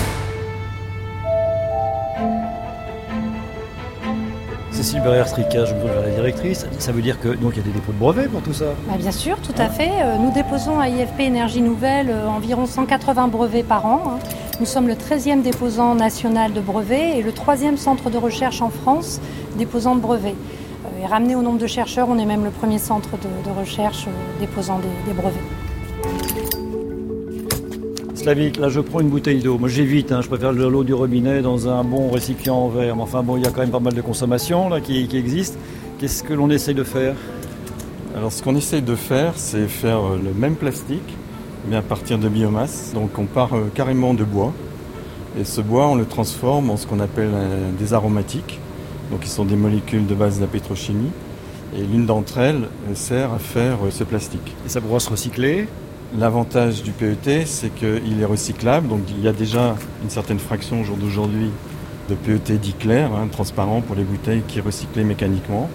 [4.87, 7.65] Cécile Barrière-Trica, je me vers la directrice, ça veut dire que donc il y a
[7.65, 9.91] des dépôts de brevets pour tout ça Bah, bien sûr, tout à fait.
[10.01, 14.03] Euh, Nous déposons à IFP Énergie Nouvelle euh, environ 180 brevets par an.
[14.07, 14.19] hein.
[14.61, 18.71] Nous sommes le 13e déposant national de brevets et le 3e centre de recherche en
[18.71, 19.21] France
[19.59, 20.37] déposant de brevets.
[20.85, 24.07] Euh, Et ramené au nombre de chercheurs, on est même le premier centre de, recherche
[24.39, 25.56] déposant des brevets.
[28.27, 29.57] Là je prends une bouteille d'eau.
[29.57, 32.97] Moi j'évite, hein, je préfère de l'eau du robinet dans un bon récipient en verre.
[32.97, 35.17] Mais enfin bon, il y a quand même pas mal de consommation là, qui, qui
[35.17, 35.57] existe.
[36.01, 37.15] Qu'est-ce que l'on essaye de faire?
[38.17, 41.15] Alors ce qu'on essaye de faire, c'est faire euh, le même plastique,
[41.71, 42.91] mais à partir de biomasse.
[42.95, 44.53] Donc on part euh, carrément de bois.
[45.41, 48.59] Et ce bois, on le transforme en ce qu'on appelle euh, des aromatiques.
[49.13, 51.13] Donc ils sont des molécules de base de la pétrochimie.
[51.79, 54.53] Et l'une d'entre elles sert à faire ce plastique.
[54.67, 55.69] Et ça pourra se recycler
[56.19, 58.89] L'avantage du PET, c'est qu'il est recyclable.
[58.89, 61.51] Donc il y a déjà une certaine fraction au jour d'aujourd'hui
[62.09, 65.69] de PET dit clair, hein, transparent pour les bouteilles qui est recyclé mécaniquement.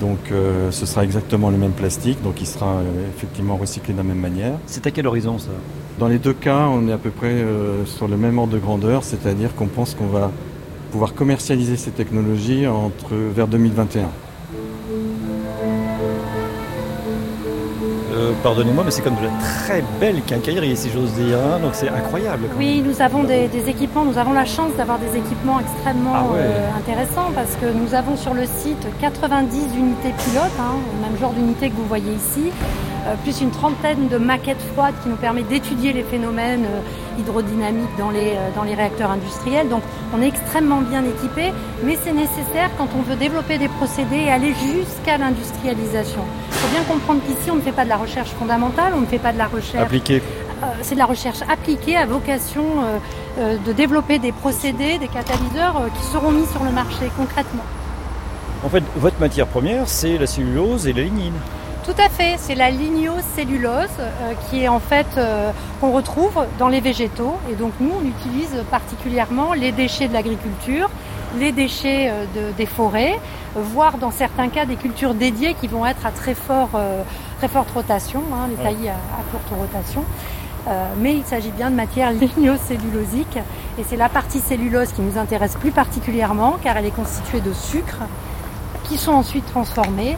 [0.00, 3.98] Donc euh, ce sera exactement le même plastique, donc il sera euh, effectivement recyclé de
[3.98, 4.54] la même manière.
[4.66, 5.50] C'est à quel horizon ça?
[5.98, 8.58] Dans les deux cas, on est à peu près euh, sur le même ordre de
[8.58, 10.30] grandeur, c'est-à-dire qu'on pense qu'on va
[10.90, 14.08] pouvoir commercialiser ces technologies entre vers 2021.
[18.42, 19.30] Pardonnez-moi, mais c'est comme de la
[19.64, 21.38] très belle quincaillerie, si j'ose dire.
[21.38, 22.44] hein, donc c'est incroyable.
[22.58, 26.22] Oui, nous avons des, des équipements, nous avons la chance d'avoir des équipements extrêmement Ah
[26.32, 26.38] ouais.
[26.40, 31.18] euh, intéressants parce que nous avons sur le site 90 unités pilotes, hein, le même
[31.20, 32.50] genre d'unité que vous voyez ici,
[33.22, 38.10] plus une trentaine de maquettes froides qui nous permettent d'étudier les phénomènes euh, hydrodynamiques dans
[38.10, 39.68] les, euh, dans les réacteurs industriels.
[39.68, 39.82] Donc
[40.16, 41.52] on est extrêmement bien équipé,
[41.84, 46.22] mais c'est nécessaire quand on veut développer des procédés et aller jusqu'à l'industrialisation.
[46.50, 49.06] Il faut bien comprendre qu'ici on ne fait pas de la recherche fondamentale, on ne
[49.06, 50.22] fait pas de la recherche Appliqué.
[50.62, 52.98] euh, c'est de la recherche appliquée à vocation euh,
[53.38, 57.64] euh, de développer des procédés, des catalyseurs euh, qui seront mis sur le marché concrètement.
[58.64, 61.34] En fait, votre matière première, c'est la cellulose et la lignine.
[61.84, 66.68] Tout à fait, c'est la lignocellulose euh, qui est en fait euh, qu'on retrouve dans
[66.68, 67.34] les végétaux.
[67.50, 70.88] Et donc nous on utilise particulièrement les déchets de l'agriculture,
[71.38, 73.20] les déchets euh, de- des forêts,
[73.54, 76.70] voire dans certains cas des cultures dédiées qui vont être à très fort
[77.38, 80.02] très forte rotation, hein, les taillis à, à courte rotation.
[80.98, 83.36] Mais il s'agit bien de matière lignocellulosique.
[83.78, 87.52] Et c'est la partie cellulose qui nous intéresse plus particulièrement car elle est constituée de
[87.52, 88.00] sucres
[88.84, 90.16] qui sont ensuite transformés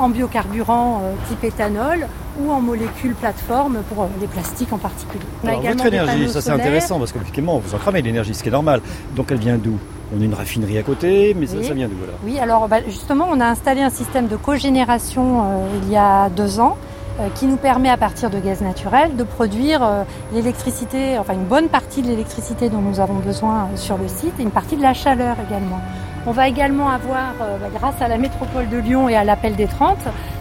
[0.00, 2.06] en biocarburants euh, type éthanol
[2.40, 5.22] ou en molécules plateformes pour euh, les plastiques en particulier.
[5.46, 8.52] Alors, votre énergie, ça c'est intéressant parce qu'effectivement, vous en cramez l'énergie, ce qui est
[8.52, 8.80] normal.
[9.14, 9.78] Donc elle vient d'où?
[10.16, 11.64] On a une raffinerie à côté, mais ça, Oui.
[11.64, 12.16] ça vient d'où alors?
[12.24, 16.28] Oui, alors bah, justement, on a installé un système de cogénération euh, il y a
[16.30, 16.76] deux ans
[17.20, 21.44] euh, qui nous permet à partir de gaz naturel de produire euh, l'électricité, enfin une
[21.44, 24.82] bonne partie de l'électricité dont nous avons besoin sur le site et une partie de
[24.82, 25.80] la chaleur également.
[26.26, 29.56] On va également avoir, euh, bah, grâce à la métropole de Lyon et à l'appel
[29.56, 29.96] des 30,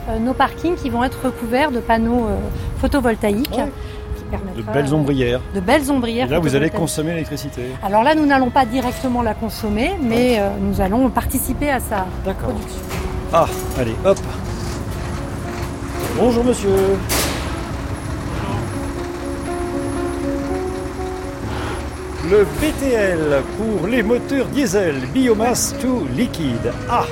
[0.09, 2.35] euh, nos parkings qui vont être recouverts de panneaux euh,
[2.81, 3.49] photovoltaïques.
[3.51, 5.41] qui De belles ombrières.
[5.55, 6.27] de belles ombrières.
[6.27, 7.61] Et là, vous allez consommer l'électricité.
[7.83, 12.05] Alors là, nous n'allons pas directement la consommer, mais euh, nous allons participer à sa
[12.23, 12.81] production.
[13.33, 13.47] Ah,
[13.79, 14.19] allez, hop.
[16.17, 16.69] Bonjour monsieur.
[22.29, 26.71] Le BTL pour les moteurs diesel, biomasse to liquide.
[26.87, 27.05] Ah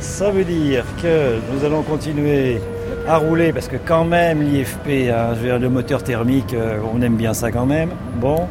[0.00, 2.60] Ça veut dire que nous allons continuer
[3.08, 5.10] à rouler parce que quand même l'IFP,
[5.42, 7.90] le moteur thermique, euh, on aime bien ça quand même.
[8.20, 8.46] Bon,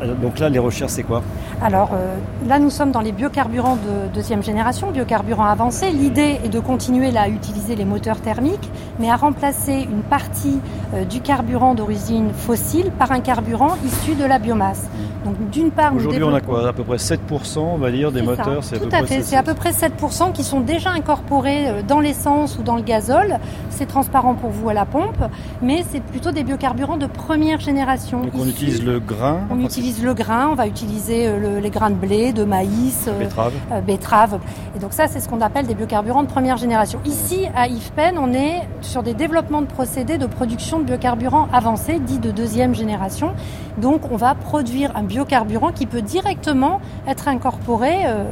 [0.00, 1.22] Alors, donc là les recherches c'est quoi?
[1.60, 2.16] Alors euh,
[2.46, 5.90] là, nous sommes dans les biocarburants de deuxième génération, biocarburants avancés.
[5.90, 10.60] L'idée est de continuer là, à utiliser les moteurs thermiques, mais à remplacer une partie
[10.94, 14.88] euh, du carburant d'origine fossile par un carburant issu de la biomasse.
[15.24, 16.68] Donc d'une part, Aujourd'hui on a quoi?
[16.68, 18.62] À peu près 7% on va dire des moteurs.
[18.62, 20.90] c'est à Tout peu à près fait, c'est à peu près 7% qui sont déjà
[20.90, 23.38] incorporés euh, dans l'essence ou dans le gazole.
[23.70, 25.24] C'est transparent pour vous à la pompe,
[25.60, 28.22] mais c'est plutôt des biocarburants de première génération.
[28.22, 29.40] Donc on utilise le grain.
[29.50, 33.06] On utilise le grain, on va utiliser euh, le- les grains de blé, de maïs,
[33.08, 33.52] euh, Betterave.
[33.72, 34.38] euh, betterave.
[34.76, 36.98] Et donc ça, c'est ce qu'on appelle des biocarburants de première génération.
[37.04, 41.98] Ici, à IFPEN, on est sur des développements de procédés de production de biocarburants avancés,
[41.98, 43.32] dits de deuxième génération.
[43.78, 48.24] Donc on va produire un biocarburant qui peut directement être incorporé euh,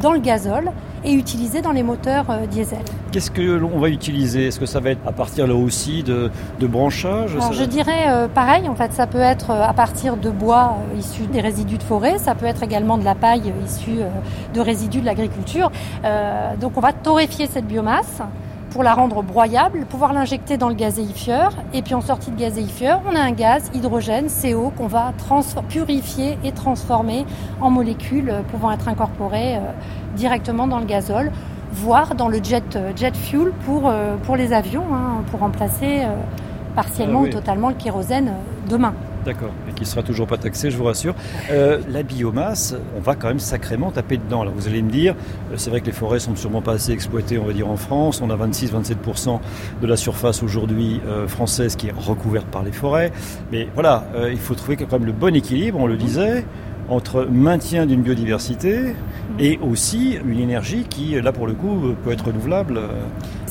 [0.00, 0.70] dans le gazole
[1.04, 2.78] et utilisé dans les moteurs euh, diesel.
[3.12, 4.46] Qu'est-ce que l'on va utiliser?
[4.48, 7.34] Est-ce que ça va être à partir là aussi de, de branchage?
[7.36, 11.40] Alors, je dirais pareil, en fait, ça peut être à partir de bois issus des
[11.40, 14.08] résidus de forêt, ça peut être également de la paille issue euh,
[14.54, 15.70] de résidus de l'agriculture.
[16.04, 18.22] Euh, donc on va torréfier cette biomasse
[18.70, 23.00] pour la rendre broyable, pouvoir l'injecter dans le gazéifieur, et puis en sortie de gazéifieur,
[23.10, 25.12] on a un gaz hydrogène, CO, qu'on va
[25.68, 27.24] purifier et transformer
[27.60, 29.58] en molécules euh, pouvant être incorporées
[30.14, 31.30] directement dans le gazole,
[31.72, 33.92] voire dans le jet, jet fuel pour,
[34.24, 36.06] pour les avions, hein, pour remplacer
[36.74, 37.28] partiellement Ah oui.
[37.30, 38.32] ou totalement le kérosène
[38.68, 38.94] demain.
[39.26, 41.16] D'accord, et qui sera toujours pas taxé, je vous rassure.
[41.50, 44.42] Euh, la biomasse, on va quand même sacrément taper dedans.
[44.42, 45.16] Alors vous allez me dire,
[45.50, 47.76] euh, c'est vrai que les forêts sont sûrement pas assez exploitées, on va dire en
[47.76, 48.20] France.
[48.22, 49.40] On a 26-27%
[49.82, 53.10] de la surface aujourd'hui euh, française qui est recouverte par les forêts.
[53.50, 56.44] Mais voilà, il faut trouver quand même le bon équilibre, on le disait,
[56.88, 58.94] entre maintien d'une biodiversité
[59.40, 62.80] et aussi une énergie qui, là pour le coup, peut être renouvelable.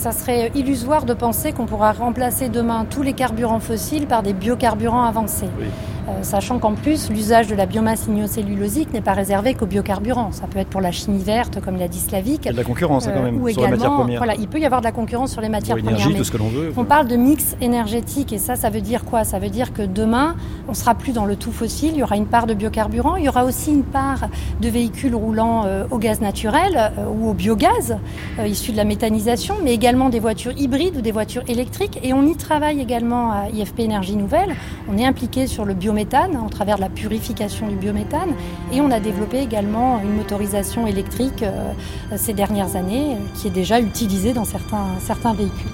[0.05, 4.33] Ça serait illusoire de penser qu'on pourra remplacer demain tous les carburants fossiles par des
[4.33, 5.49] biocarburants avancés.
[5.59, 5.65] Oui.
[6.07, 10.31] Euh, sachant qu'en plus, l'usage de la biomasse lignocellulosique n'est pas réservé qu'aux biocarburants.
[10.31, 12.41] Ça peut être pour la chimie verte, comme l'a dit Slavic.
[12.43, 14.19] Il y a de la concurrence hein, quand même ou sur les matières également, premières.
[14.19, 16.15] voilà, il peut y avoir de la concurrence sur les matières Pour premières.
[16.15, 16.71] tout ce que l'on veut.
[16.77, 19.23] On parle de mix énergétique et ça, ça veut dire quoi?
[19.23, 20.35] Ça veut dire que demain,
[20.67, 21.93] on sera plus dans le tout fossile.
[21.93, 24.27] Il y aura une part de biocarburant, il y aura aussi une part
[24.61, 27.97] de véhicules roulant euh, au gaz naturel euh, ou au biogaz
[28.37, 31.99] euh, issu de la méthanisation, mais également des voitures hybrides ou des voitures électriques.
[32.03, 34.53] Et on y travaille également à IFP Énergie Nouvelle.
[34.89, 38.31] On est impliqué sur le biométhane au travers de la purification du biométhane
[38.73, 41.71] et on a développé également une motorisation électrique euh,
[42.17, 45.71] ces dernières années qui est déjà utilisée dans certains, certains véhicules.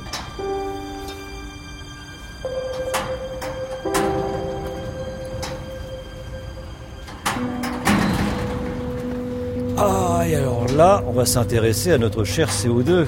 [9.78, 13.08] Ah, et alors là, on va s'intéresser à notre cher CO2.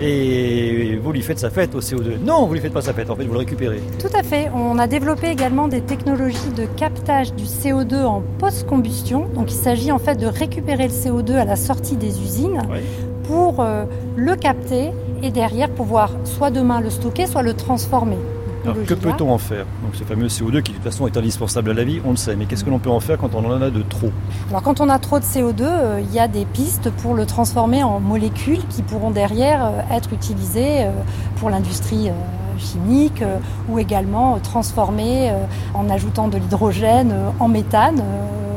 [0.00, 2.18] Et vous lui faites sa fête au CO2.
[2.24, 3.80] Non, vous lui faites pas sa fête, en fait, vous le récupérez.
[3.98, 4.50] Tout à fait.
[4.54, 9.26] On a développé également des technologies de captage du CO2 en post-combustion.
[9.34, 12.78] Donc il s'agit en fait de récupérer le CO2 à la sortie des usines Oui.
[13.24, 13.84] pour euh,
[14.16, 14.90] le capter
[15.22, 18.16] et derrière pouvoir soit demain le stocker, soit le transformer.
[18.64, 21.70] Alors, que peut-on en faire Donc ce fameux CO2 qui de toute façon est indispensable
[21.70, 22.36] à la vie, on le sait.
[22.36, 24.10] Mais qu'est-ce que l'on peut en faire quand on en a de trop
[24.50, 27.26] Alors quand on a trop de CO2, euh, il y a des pistes pour le
[27.26, 30.90] transformer en molécules qui pourront derrière euh, être utilisées euh,
[31.36, 32.10] pour l'industrie
[32.58, 33.24] chimique
[33.70, 35.32] ou également transformées
[35.72, 38.02] en ajoutant de l'hydrogène en méthane.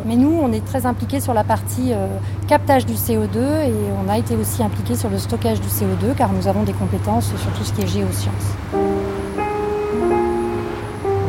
[0.05, 2.07] Mais nous, on est très impliqués sur la partie euh,
[2.47, 3.73] captage du CO2 et
[4.03, 7.27] on a été aussi impliqués sur le stockage du CO2 car nous avons des compétences
[7.27, 8.55] sur tout ce qui est géosciences.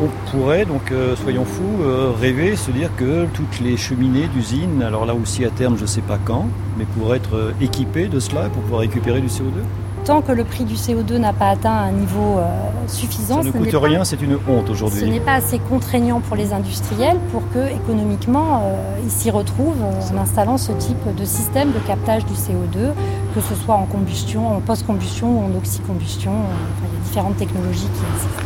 [0.05, 4.83] On pourrait donc, euh, soyons fous, euh, rêver, se dire que toutes les cheminées d'usines,
[4.83, 6.45] alors là aussi à terme je ne sais pas quand,
[6.77, 9.63] mais pourraient être euh, équipées de cela pour pouvoir récupérer du CO2
[10.03, 12.39] Tant que le prix du CO2 n'a pas atteint un niveau
[12.85, 15.09] suffisant, Ça ne ce coûte rien, c'est une honte Ce aujourd'hui.
[15.09, 18.61] n'est pas assez contraignant pour les industriels pour que économiquement
[19.03, 22.91] ils s'y retrouvent en installant ce type de système de captage du CO2,
[23.33, 26.33] que ce soit en combustion, en post-combustion ou en oxycombustion.
[26.33, 28.44] enfin, il y a différentes technologies qui existent.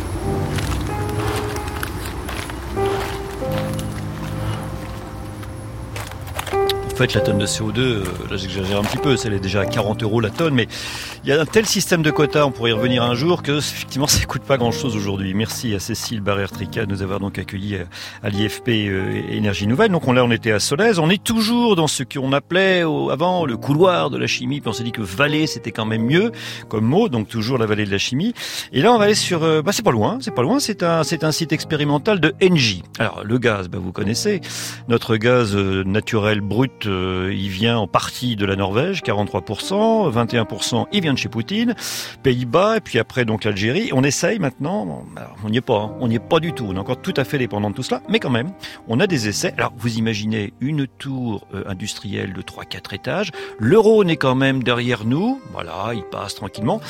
[7.06, 9.66] Fait, la tonne de CO2, euh, là j'exagère un petit peu, elle est déjà à
[9.66, 10.66] 40 euros la tonne, mais
[11.24, 13.56] il y a un tel système de quotas, on pourrait y revenir un jour, que
[13.58, 15.32] effectivement ça coûte pas grand chose aujourd'hui.
[15.32, 19.90] Merci à Cécile Barrère-Trica de nous avoir donc accueillis à- à l'IFP euh, Énergie Nouvelle.
[19.92, 23.46] Donc on, là on était à Solèze, on est toujours dans ce qu'on appelait avant
[23.46, 26.32] le couloir de la chimie, puis on s'est dit que vallée c'était quand même mieux
[26.68, 28.34] comme mot, donc toujours la vallée de la chimie.
[28.74, 30.82] Et là on va aller sur, euh, bah c'est pas loin, c'est pas loin, c'est
[30.82, 32.82] un, un site expérimental de Engie.
[32.98, 34.42] Alors le gaz, bah, vous connaissez,
[34.88, 40.86] notre gaz euh, naturel brut, euh, il vient en partie de la Norvège, 43%, 21%
[40.92, 41.74] il vient de chez Poutine,
[42.22, 43.90] Pays-Bas, et puis après donc l'Algérie.
[43.92, 45.04] On essaye maintenant,
[45.44, 47.14] on n'y est pas, hein, on n'y est pas du tout, on est encore tout
[47.16, 48.52] à fait dépendant de tout cela, mais quand même,
[48.88, 49.54] on a des essais.
[49.56, 54.62] Alors vous imaginez une tour euh, industrielle de 3-4 étages, le Rhône est quand même
[54.62, 56.80] derrière nous, voilà, il passe tranquillement.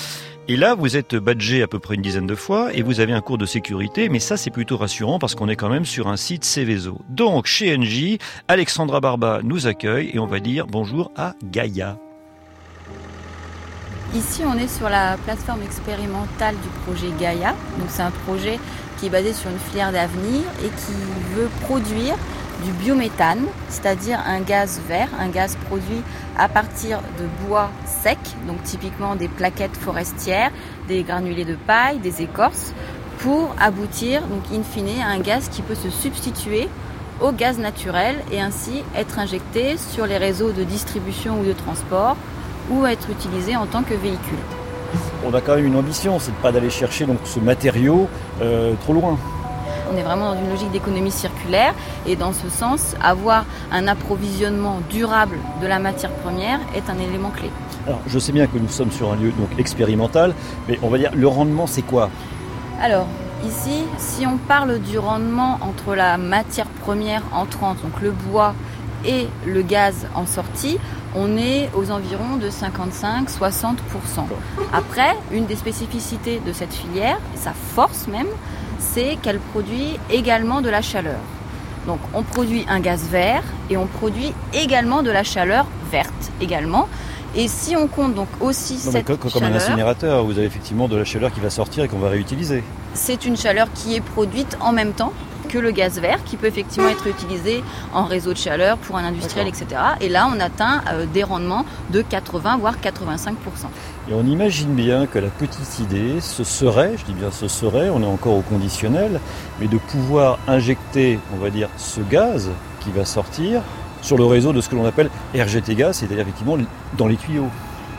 [0.50, 3.12] Et là, vous êtes badgé à peu près une dizaine de fois et vous avez
[3.12, 6.08] un cours de sécurité, mais ça c'est plutôt rassurant parce qu'on est quand même sur
[6.08, 6.98] un site Céveso.
[7.08, 11.98] Donc chez Engie, Alexandra Barba nous accueille et on va dire bonjour à Gaïa.
[14.12, 17.50] Ici, on est sur la plateforme expérimentale du projet Gaia.
[17.78, 18.58] Donc, c'est un projet
[18.98, 22.16] qui est basé sur une filière d'avenir et qui veut produire
[22.64, 26.02] du biométhane, c'est-à-dire un gaz vert, un gaz produit
[26.38, 30.50] à partir de bois secs, donc typiquement des plaquettes forestières,
[30.88, 32.72] des granulés de paille, des écorces,
[33.18, 36.68] pour aboutir, donc in fine, à un gaz qui peut se substituer
[37.20, 42.16] au gaz naturel et ainsi être injecté sur les réseaux de distribution ou de transport
[42.70, 44.38] ou être utilisé en tant que véhicule.
[45.26, 48.08] On a quand même une ambition, c'est pas d'aller chercher ce matériau
[48.40, 49.18] euh, trop loin.
[49.92, 51.74] On est vraiment dans une logique d'économie circulaire
[52.06, 57.30] et dans ce sens, avoir un approvisionnement durable de la matière première est un élément
[57.30, 57.50] clé.
[57.86, 60.34] Alors je sais bien que nous sommes sur un lieu donc expérimental,
[60.68, 62.08] mais on va dire le rendement c'est quoi?
[62.80, 63.06] Alors,
[63.44, 68.54] ici, si on parle du rendement entre la matière première entrante, donc le bois,
[69.04, 70.78] et le gaz en sortie,
[71.14, 73.76] on est aux environs de 55-60%.
[74.72, 78.28] Après, une des spécificités de cette filière, sa force même,
[78.80, 81.20] c'est qu'elle produit également de la chaleur.
[81.86, 86.88] Donc on produit un gaz vert et on produit également de la chaleur verte également.
[87.36, 90.88] Et si on compte donc aussi cette comme, comme chaleur, un incinérateur, vous avez effectivement
[90.88, 92.64] de la chaleur qui va sortir et qu'on va réutiliser.
[92.92, 95.12] c'est une chaleur qui est produite en même temps
[95.50, 99.04] que le gaz vert, qui peut effectivement être utilisé en réseau de chaleur pour un
[99.04, 99.66] industriel, etc.
[100.00, 103.34] Et là, on atteint euh, des rendements de 80 voire 85
[104.08, 107.90] Et on imagine bien que la petite idée, ce serait, je dis bien ce serait,
[107.90, 109.20] on est encore au conditionnel,
[109.60, 113.62] mais de pouvoir injecter, on va dire, ce gaz qui va sortir
[114.02, 116.56] sur le réseau de ce que l'on appelle RGT gaz, c'est-à-dire effectivement
[116.96, 117.48] dans les tuyaux.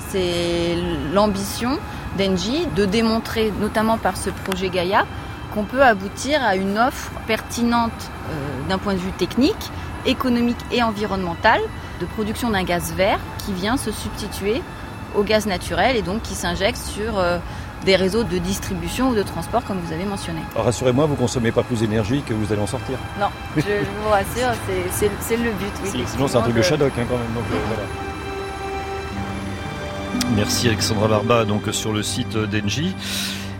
[0.09, 0.75] C'est
[1.13, 1.77] l'ambition
[2.17, 5.05] d'Engie de démontrer, notamment par ce projet Gaïa,
[5.53, 7.91] qu'on peut aboutir à une offre pertinente
[8.29, 9.71] euh, d'un point de vue technique,
[10.05, 11.59] économique et environnemental
[11.99, 14.61] de production d'un gaz vert qui vient se substituer
[15.15, 17.37] au gaz naturel et donc qui s'injecte sur euh,
[17.85, 20.39] des réseaux de distribution ou de transport comme vous avez mentionné.
[20.53, 22.97] Alors, Rassurez-moi, vous consommez pas plus d'énergie que vous allez en sortir.
[23.19, 23.27] Non,
[23.57, 23.67] je, je
[24.03, 24.55] vous rassure,
[24.91, 25.73] c'est- le but.
[25.93, 27.33] Oui, Sinon c'est un truc de Shadok hein, quand même.
[27.35, 27.83] donc, euh, voilà.
[30.35, 32.95] Merci Alexandra Barba donc sur le site d'Engie.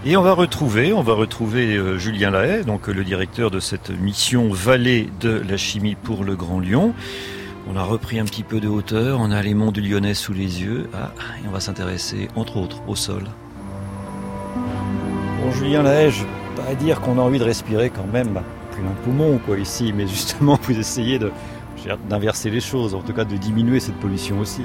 [0.04, 3.60] Et on va retrouver, on va retrouver euh, Julien Lahaye, donc euh, le directeur de
[3.60, 6.96] cette mission Vallée de la chimie pour le Grand Lyon.
[7.72, 10.34] On a repris un petit peu de hauteur, on a les monts du Lyonnais sous
[10.34, 13.26] les yeux, ah, et on va s'intéresser entre autres au sol.
[14.56, 18.44] Bon Julien Lahaye, je vais pas dire qu'on a envie de respirer quand même bah,
[18.72, 21.20] plein poumon quoi ici, mais justement vous essayez
[22.10, 24.64] d'inverser les choses, en tout cas de diminuer cette pollution aussi.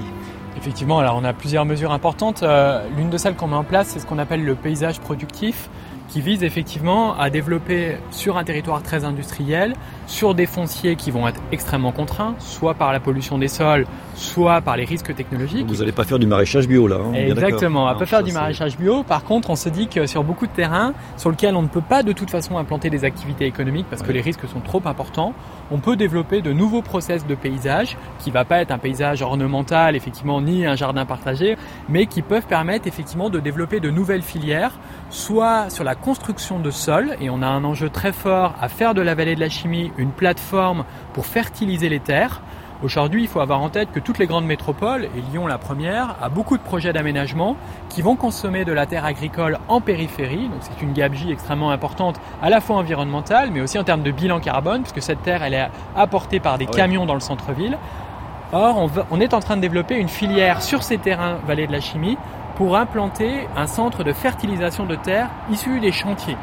[0.57, 2.43] Effectivement, alors on a plusieurs mesures importantes.
[2.43, 5.69] Euh, L'une de celles qu'on met en place, c'est ce qu'on appelle le paysage productif,
[6.09, 9.75] qui vise effectivement à développer sur un territoire très industriel,
[10.07, 14.61] sur des fonciers qui vont être extrêmement contraints, soit par la pollution des sols, soit
[14.61, 15.67] par les risques technologiques.
[15.67, 17.13] Vous n'allez pas faire du maraîchage bio là, hein.
[17.13, 19.03] Exactement, on Non, peut faire du maraîchage bio.
[19.03, 21.81] Par contre, on se dit que sur beaucoup de terrains sur lesquels on ne peut
[21.81, 25.35] pas de toute façon implanter des activités économiques parce que les risques sont trop importants,
[25.71, 29.97] on peut développer de nouveaux process de paysage qui va pas être un paysage ornemental
[29.97, 31.57] effectivement ni un jardin partagé,
[31.89, 34.79] mais qui peuvent permettre effectivement de développer de nouvelles filières,
[35.11, 38.95] soit sur la construction de sol et on a un enjeu très fort à faire
[38.95, 42.43] de la vallée de la chimie une plateforme pour fertiliser les terres.
[42.83, 46.15] Aujourd'hui, il faut avoir en tête que toutes les grandes métropoles, et Lyon la première,
[46.23, 47.57] a beaucoup de projets d'aménagement
[47.89, 50.49] qui vont consommer de la terre agricole en périphérie.
[50.49, 54.11] Donc c'est une gabegie extrêmement importante à la fois environnementale, mais aussi en termes de
[54.11, 56.77] bilan carbone, puisque cette terre, elle est apportée par des Ah oui.
[56.77, 57.79] camions dans le centre-ville.
[58.53, 61.67] Or, on, va- on est en train de développer une filière sur ces terrains vallée
[61.67, 62.19] de la chimie
[62.57, 66.37] pour implanter un centre de fertilisation de terre issu des chantiers.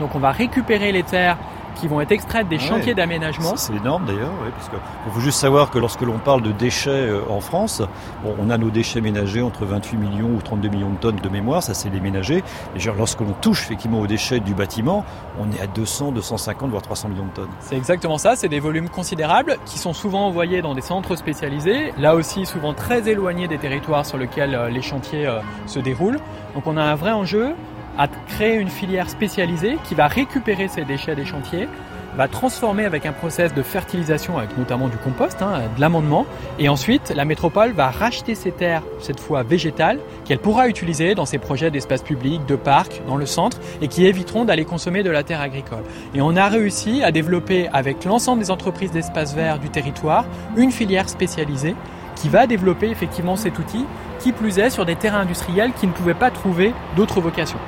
[0.00, 1.36] Donc on va récupérer les terres
[1.76, 2.62] qui vont être extraites des ouais.
[2.62, 3.56] chantiers d'aménagement.
[3.56, 6.52] C'est énorme d'ailleurs, oui, parce que il faut juste savoir que lorsque l'on parle de
[6.52, 7.82] déchets euh, en France,
[8.24, 11.28] bon, on a nos déchets ménagers entre 28 millions ou 32 millions de tonnes de
[11.28, 12.42] mémoire, ça c'est les ménagers.
[12.74, 15.04] Et genre, lorsque l'on touche effectivement aux déchets du bâtiment,
[15.38, 17.50] on est à 200, 250 voire 300 millions de tonnes.
[17.60, 21.92] C'est exactement ça, c'est des volumes considérables qui sont souvent envoyés dans des centres spécialisés,
[21.98, 26.18] là aussi souvent très éloignés des territoires sur lesquels euh, les chantiers euh, se déroulent.
[26.54, 27.54] Donc on a un vrai enjeu
[27.98, 31.68] à créer une filière spécialisée qui va récupérer ces déchets des chantiers,
[32.16, 36.24] va transformer avec un process de fertilisation avec notamment du compost, hein, de l'amendement,
[36.58, 41.26] et ensuite la métropole va racheter ces terres, cette fois végétales, qu'elle pourra utiliser dans
[41.26, 45.10] ses projets d'espace public, de parcs, dans le centre, et qui éviteront d'aller consommer de
[45.10, 45.84] la terre agricole.
[46.14, 50.24] Et on a réussi à développer avec l'ensemble des entreprises d'espace vert du territoire
[50.56, 51.76] une filière spécialisée
[52.14, 53.84] qui va développer effectivement cet outil,
[54.20, 57.58] qui plus est sur des terrains industriels qui ne pouvaient pas trouver d'autres vocations.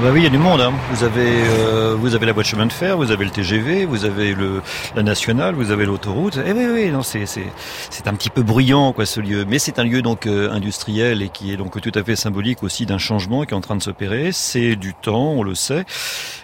[0.00, 0.60] Bah oui, il y a du monde.
[0.60, 0.72] Hein.
[0.92, 3.84] Vous avez, euh, vous avez la voie de chemin de fer, vous avez le TGV,
[3.84, 4.62] vous avez le
[4.94, 6.38] la nationale, vous avez l'autoroute.
[6.46, 7.46] Eh oui, oui, non, c'est c'est
[7.90, 11.20] c'est un petit peu bruyant quoi ce lieu, mais c'est un lieu donc euh, industriel
[11.20, 13.74] et qui est donc tout à fait symbolique aussi d'un changement qui est en train
[13.74, 14.30] de s'opérer.
[14.30, 15.84] C'est du temps, on le sait.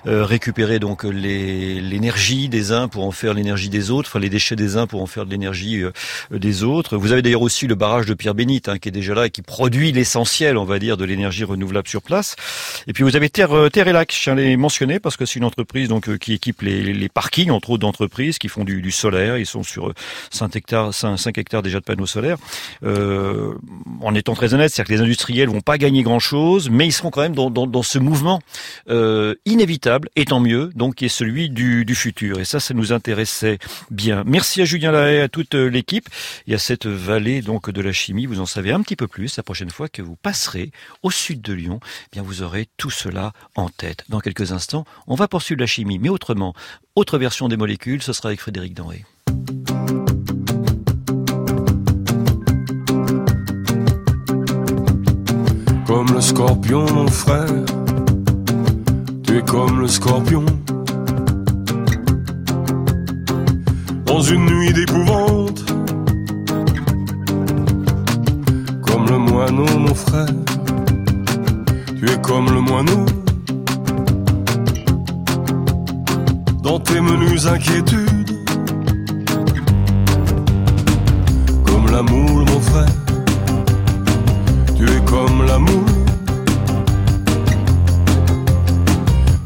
[0.09, 4.31] Euh, récupérer donc les l'énergie des uns pour en faire l'énergie des autres, enfin les
[4.31, 5.93] déchets des uns pour en faire de l'énergie euh,
[6.33, 6.97] des autres.
[6.97, 9.31] Vous avez d'ailleurs aussi le barrage de Pierre Bénite hein, qui est déjà là et
[9.31, 12.35] qui produit l'essentiel, on va dire, de l'énergie renouvelable sur place.
[12.89, 15.27] Et puis vous avez Euh, Terre et Lac, je tiens à les mentionner parce que
[15.27, 18.91] c'est une entreprise donc euh, qui équipe les, parkings, entre autres d'entreprises qui font du,
[18.91, 19.39] solaire.
[19.39, 19.95] Ils sont sur euh,
[20.31, 22.39] 5 hectares, 5, 5 hectares déjà de panneaux solaires.
[22.83, 23.55] Euh,
[24.01, 27.11] en étant très honnête, c'est-à-dire que les industriels vont pas gagner grand-chose, mais ils seront
[27.11, 28.41] quand même dans, ce mouvement
[28.89, 32.41] euh, inévitable, et tant mieux, donc qui est celui du, futur.
[32.41, 33.59] Et ça, ça nous intéressait
[33.91, 34.25] bien.
[34.27, 36.09] Merci à Julien Lahaye, à toute euh, l'équipe
[36.49, 38.27] et à cette vallée donc de la chimie.
[38.27, 40.73] Vous en savez un petit peu plus la prochaine fois que vous passerez
[41.03, 41.79] au sud de Lyon.
[41.83, 44.05] Eh bien, vous aurez tout cela en tête.
[44.09, 46.55] Dans quelques instants, on va poursuivre la chimie, mais autrement.
[46.95, 49.05] Autre version des molécules, ce sera avec Frédéric Denré.
[55.87, 57.65] Comme le scorpion, mon frère,
[59.43, 60.45] comme le scorpion.
[64.07, 65.65] Dans une nuit d'épouvante,
[68.83, 70.27] comme le moineau, mon frère,
[71.99, 73.24] tu es comme le moineau.
[76.65, 78.33] Dans tes menus inquiétudes,
[81.63, 82.87] comme la moule, mon frère,
[84.75, 85.95] tu es comme la moule.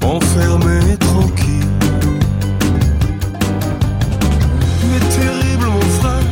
[0.01, 1.65] enfermé et tranquille.
[4.81, 6.29] Tu es terrible, mon frère,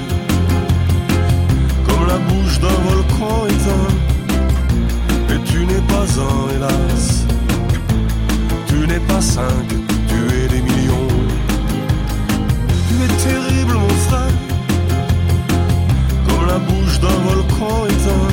[1.87, 5.35] comme la bouche d'un volcan éteint.
[5.35, 7.27] Et tu n'es pas un, hélas,
[8.69, 9.67] tu n'es pas cinq,
[13.27, 14.35] terrible, mon frère,
[16.27, 18.33] comme la bouche d'un volcan éteint.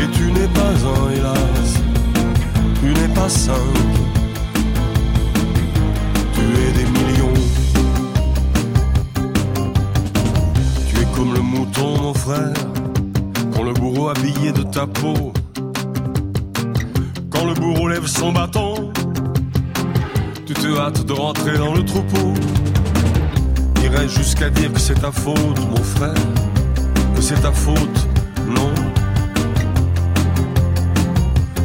[0.00, 1.70] Et tu n'es pas un, hélas,
[2.80, 3.74] tu n'es pas cinq.
[6.34, 7.40] Tu es des millions.
[10.88, 12.58] Tu es comme le mouton, mon frère,
[13.54, 15.32] quand le bourreau habillé de ta peau.
[17.30, 18.92] Quand le bourreau lève son bâton,
[20.46, 22.34] tu te hâtes de rentrer dans le troupeau.
[24.08, 26.14] Jusqu'à dire que c'est ta faute, mon frère,
[27.14, 28.08] que c'est ta faute,
[28.48, 28.72] non.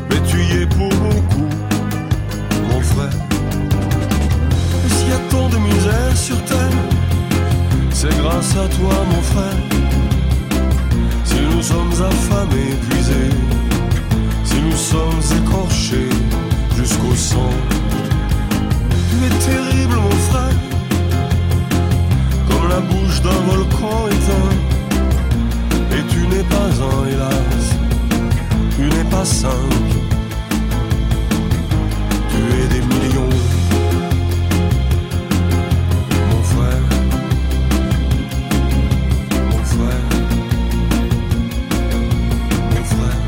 [0.09, 1.49] Mais tu y es pour beaucoup,
[2.69, 3.19] mon frère.
[4.87, 6.77] S'il y a tant de misère sur terre,
[7.91, 9.59] c'est grâce à toi, mon frère.
[11.25, 13.35] Si nous sommes affamés, épuisés,
[14.45, 16.09] si nous sommes écorchés
[16.77, 17.51] jusqu'au sang,
[19.09, 20.53] tu es terrible, mon frère,
[22.77, 24.55] la bouche d'un volcan éteint.
[25.95, 27.63] Et tu n'es pas un, hélas,
[28.75, 29.87] tu n'es pas cinq,
[32.31, 33.37] tu es des millions.
[36.29, 36.85] Mon frère,
[39.51, 40.07] mon frère,
[42.73, 43.21] mon frère.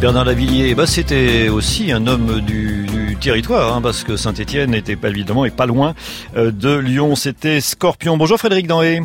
[0.00, 2.73] Bernard Lavillier, bah c'était aussi un homme du, du
[3.24, 5.94] territoire, hein, parce que Saint-Étienne n'était pas évidemment et pas loin
[6.36, 7.16] euh, de Lyon.
[7.16, 8.18] C'était Scorpion.
[8.18, 9.00] Bonjour Frédéric Danhé.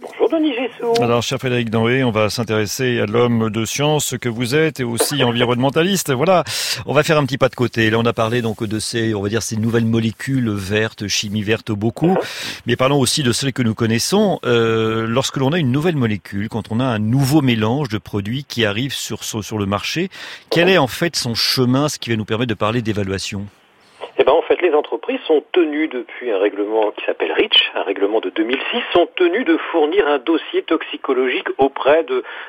[0.00, 1.02] Bonjour Denis Gessot.
[1.02, 4.84] Alors, cher Frédéric Danhé, on va s'intéresser à l'homme de science que vous êtes et
[4.84, 6.12] aussi environnementaliste.
[6.12, 6.44] Voilà,
[6.86, 7.90] on va faire un petit pas de côté.
[7.90, 11.42] Là, on a parlé donc de ces, on va dire, ces nouvelles molécules vertes, chimie
[11.42, 12.16] verte beaucoup,
[12.66, 14.38] mais parlons aussi de celles que nous connaissons.
[14.44, 18.44] Euh, lorsque l'on a une nouvelle molécule, quand on a un nouveau mélange de produits
[18.44, 20.10] qui arrive sur, sur le marché,
[20.48, 23.48] quel est en fait son chemin, ce qui va nous permettre de parler d'évaluation?
[24.16, 27.82] Eh ben, en fait, les entreprises sont tenues depuis un règlement qui s'appelle REACH, un
[27.82, 32.06] règlement de 2006, sont tenues de fournir un dossier toxicologique auprès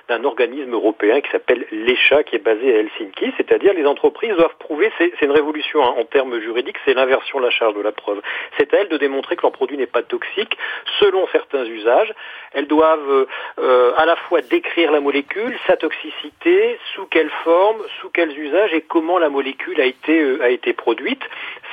[0.08, 3.34] d'un organisme européen qui s'appelle l'ECHA, qui est basé à Helsinki.
[3.38, 7.46] C'est-à-dire, les entreprises doivent prouver, c'est une révolution hein, en termes juridiques, c'est l'inversion de
[7.46, 8.22] la charge de la preuve.
[8.60, 10.56] C'est à elles de démontrer que leur produit n'est pas toxique
[11.00, 12.14] selon certains usages.
[12.54, 18.10] Elles doivent euh, à la fois décrire la molécule, sa toxicité, sous quelle forme, sous
[18.12, 21.24] quels usages et comment la molécule a été, euh, a été produite.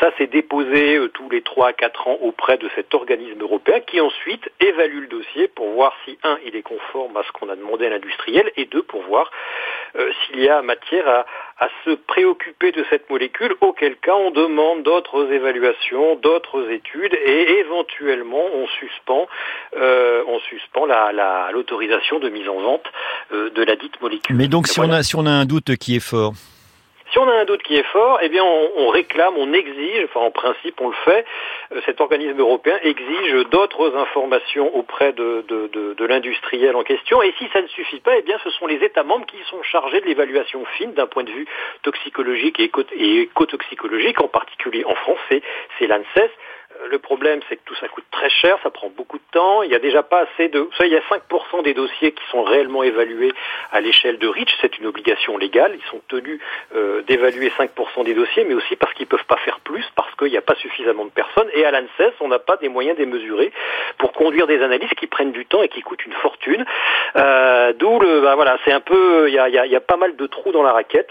[0.00, 3.80] Ça, c'est déposé euh, tous les 3 à 4 ans auprès de cet organisme européen
[3.80, 7.48] qui ensuite évalue le dossier pour voir si, un, il est conforme à ce qu'on
[7.48, 9.30] a demandé à l'industriel et deux, pour voir
[9.96, 11.26] euh, s'il y a matière à,
[11.58, 17.58] à se préoccuper de cette molécule, auquel cas on demande d'autres évaluations, d'autres études et
[17.60, 19.28] éventuellement on suspend,
[19.76, 22.86] euh, on suspend la- la- l'autorisation de mise en vente
[23.32, 24.34] euh, de la dite molécule.
[24.36, 26.32] Mais donc, si on a si on a un doute qui est fort,
[27.12, 30.20] Si on a un doute qui est fort, eh bien on, réclame, on exige, enfin
[30.20, 31.26] en principe on le fait,
[31.72, 37.22] euh, cet organisme européen exige d'autres informations auprès de, de, l'industriel en question.
[37.22, 39.62] Et si ça ne suffit pas, eh bien ce sont les États membres qui sont
[39.62, 41.46] chargés de l'évaluation fine d'un point de vue
[41.82, 45.20] toxicologique et, éco- et écotoxicologique, en particulier en France,
[45.78, 46.30] c'est l'ANSES.
[46.90, 49.62] Le problème, c'est que tout ça coûte très cher, ça prend beaucoup de temps.
[49.62, 50.68] Il n'y a déjà pas assez de.
[50.76, 53.32] Ça, il y a 5% des dossiers qui sont réellement évalués
[53.70, 54.56] à l'échelle de REACH.
[54.60, 55.76] C'est une obligation légale.
[55.76, 56.40] Ils sont tenus
[56.74, 60.30] euh, d'évaluer 5% des dossiers, mais aussi parce qu'ils peuvent pas faire plus, parce qu'il
[60.30, 61.48] n'y a pas suffisamment de personnes.
[61.54, 63.52] Et à l'ANSES, on n'a pas des moyens mesurer
[63.98, 66.64] pour conduire des analyses qui prennent du temps et qui coûtent une fortune.
[67.16, 68.20] Euh, D'où le.
[68.20, 69.30] bah, voilà, c'est un peu.
[69.30, 71.10] Y y il y a pas mal de trous dans la raquette.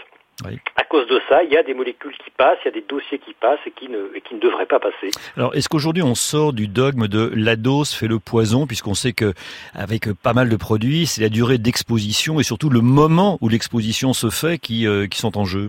[0.76, 2.84] À cause de ça, il y a des molécules qui passent, il y a des
[2.88, 5.10] dossiers qui passent et qui ne, et qui ne devraient pas passer.
[5.36, 9.12] Alors, est-ce qu'aujourd'hui on sort du dogme de la dose fait le poison, puisqu'on sait
[9.12, 9.32] que
[9.74, 14.12] avec pas mal de produits, c'est la durée d'exposition et surtout le moment où l'exposition
[14.12, 15.68] se fait qui, euh, qui sont en jeu?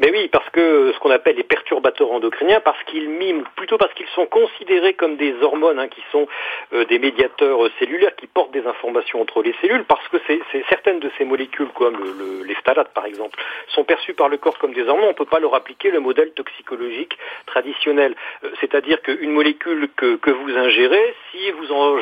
[0.00, 3.92] Mais oui, parce que ce qu'on appelle les perturbateurs endocriniens, parce qu'ils miment, plutôt parce
[3.94, 6.28] qu'ils sont considérés comme des hormones, hein, qui sont
[6.72, 10.18] euh, des médiateurs euh, cellulaires qui portent des informations entre les cellules, parce que
[10.68, 14.58] certaines de ces molécules, comme le, les phtalates par exemple, sont perçues par le corps
[14.58, 18.14] comme des hormones, on ne peut pas leur appliquer le modèle toxicologique traditionnel.
[18.44, 21.96] Euh, c'est-à-dire qu'une molécule que, que, vous ingérez, si vous en,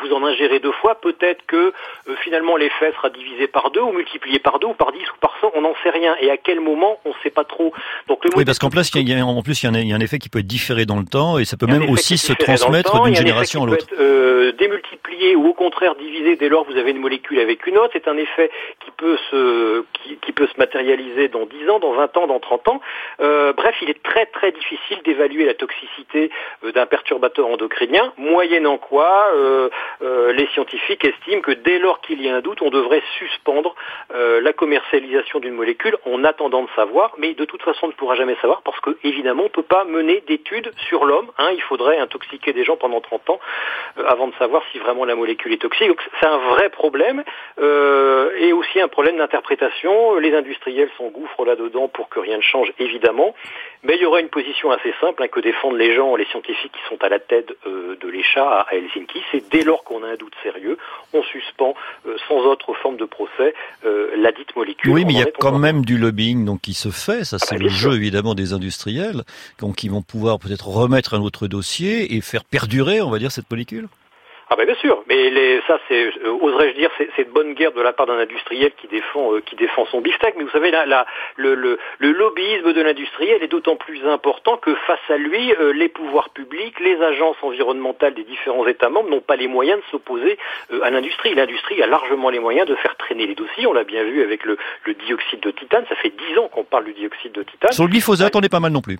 [0.00, 1.72] vous en ingérez deux fois, peut-être que
[2.20, 5.36] finalement l'effet sera divisé par deux, ou multiplié par deux, ou par dix, ou par
[5.40, 6.16] cent, on n'en sait rien.
[6.20, 7.72] Et à quel moment, on ne sait pas trop.
[8.08, 10.00] Donc, le oui, parce qu'en plus, il y a, en plus, il y, a un,
[10.00, 13.02] effet qui peut être différé dans le temps, et ça peut même aussi se transmettre
[13.02, 13.86] d'une génération à l'autre.
[13.98, 17.78] Euh, démultiplié ou au contraire divisé dès lors que vous avez une molécule avec une
[17.78, 17.90] autre.
[17.92, 18.50] C'est un effet
[18.84, 22.40] qui peut se qui, qui, peut se matérialiser dans 10 ans, dans 20 ans, dans
[22.40, 22.80] 30 ans.
[23.20, 26.30] Euh, bref, il est très très difficile d'évaluer la toxicité
[26.64, 29.68] euh, d'un perturbateur endocrinien, moyennant quoi euh,
[30.02, 33.74] euh, les scientifiques estiment que dès lors qu'il y a un doute, on devrait suspendre
[34.14, 38.14] la commercialisation d'une molécule en attendant de savoir, mais de toute façon on ne pourra
[38.14, 41.30] jamais savoir parce que évidemment on ne peut pas mener d'études sur l'homme.
[41.38, 43.40] Hein, il faudrait intoxiquer des gens pendant 30 ans
[44.06, 45.88] avant de savoir si vraiment la molécule est toxique.
[45.88, 47.24] Donc c'est un vrai problème
[47.58, 50.16] et aussi un problème d'interprétation.
[50.18, 53.34] Les industriels s'engouffrent là-dedans pour que rien ne change évidemment,
[53.82, 56.72] mais il y aura une position assez simple hein, que défendent les gens, les scientifiques
[56.72, 60.16] qui sont à la tête de l'ECHA à Helsinki, c'est dès lors qu'on a un
[60.16, 60.78] doute sérieux,
[61.12, 61.74] on suspend
[62.28, 64.92] sans autre forme de procès la dite molécule.
[64.92, 67.58] Oui, mais il y a quand même du lobbying donc qui se fait, ça c'est
[67.58, 69.24] le jeu évidemment des industriels,
[69.58, 73.32] donc qui vont pouvoir peut-être remettre un autre dossier et faire perdurer, on va dire,
[73.32, 73.88] cette molécule?
[74.52, 77.72] Ah ben bien sûr, mais les, ça c'est, euh, oserais-je dire, c'est de bonne guerre
[77.72, 80.34] de la part d'un industriel qui défend, euh, qui défend son beefsteak.
[80.36, 84.58] Mais vous savez, là, la, le, le, le, lobbyisme de l'industriel est d'autant plus important
[84.58, 89.08] que face à lui, euh, les pouvoirs publics, les agences environnementales des différents États membres
[89.08, 90.36] n'ont pas les moyens de s'opposer
[90.82, 91.34] à l'industrie.
[91.34, 93.66] L'industrie a largement les moyens de faire traîner les dossiers.
[93.66, 95.86] On l'a bien vu avec le, le, dioxyde de titane.
[95.88, 97.72] Ça fait dix ans qu'on parle du dioxyde de titane.
[97.72, 98.98] Sur le glyphosate, on est pas mal non plus.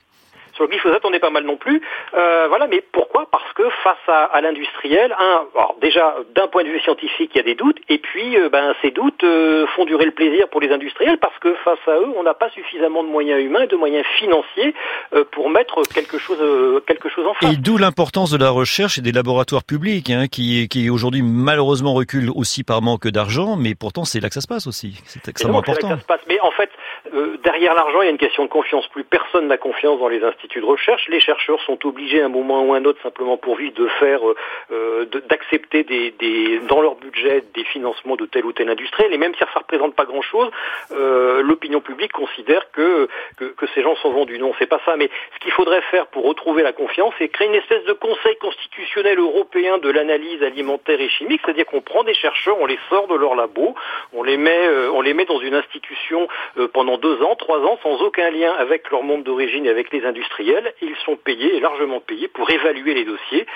[0.54, 1.80] Sur le glyphosate, on est pas mal non plus.
[2.14, 3.26] Euh, voilà, mais pourquoi?
[3.30, 7.38] Parce que face à, à l'industriel, un, alors déjà d'un point de vue scientifique, il
[7.38, 10.48] y a des doutes, et puis euh, ben, ces doutes euh, font durer le plaisir
[10.48, 13.62] pour les industriels parce que face à eux, on n'a pas suffisamment de moyens humains
[13.62, 14.74] et de moyens financiers
[15.14, 16.38] euh, pour mettre quelque chose,
[16.86, 17.52] quelque chose en face.
[17.52, 21.94] Et d'où l'importance de la recherche et des laboratoires publics, hein, qui, qui aujourd'hui malheureusement
[21.94, 25.00] reculent aussi par manque d'argent, mais pourtant c'est là que ça se passe aussi.
[25.06, 25.88] C'est extrêmement important.
[25.88, 26.20] Là que ça se passe.
[26.28, 26.70] Mais en fait,
[27.42, 28.86] derrière l'argent, il y a une question de confiance.
[28.88, 31.08] Plus personne n'a confiance dans les instituts de recherche.
[31.08, 33.86] Les chercheurs sont obligés à un moment ou à un autre, simplement pour vivre, de
[34.00, 34.20] faire,
[34.70, 39.12] euh, d'accepter des, des, dans leur budget des financements de tel ou tel industriel.
[39.12, 40.50] Et même si ça ne représente pas grand-chose,
[40.92, 43.08] euh, l'opinion publique considère que,
[43.74, 44.38] ces gens sont vendus.
[44.38, 44.96] Non, c'est pas ça.
[44.96, 48.36] Mais ce qu'il faudrait faire pour retrouver la confiance, c'est créer une espèce de conseil
[48.36, 53.06] constitutionnel européen de l'analyse alimentaire et chimique, c'est-à-dire qu'on prend des chercheurs, on les sort
[53.08, 53.74] de leur labo,
[54.12, 57.58] on les met, euh, on les met dans une institution euh, pendant deux ans, trois
[57.58, 60.72] ans, sans aucun lien avec leur monde d'origine et avec les industriels.
[60.80, 63.46] Ils sont payés, largement payés, pour évaluer les dossiers.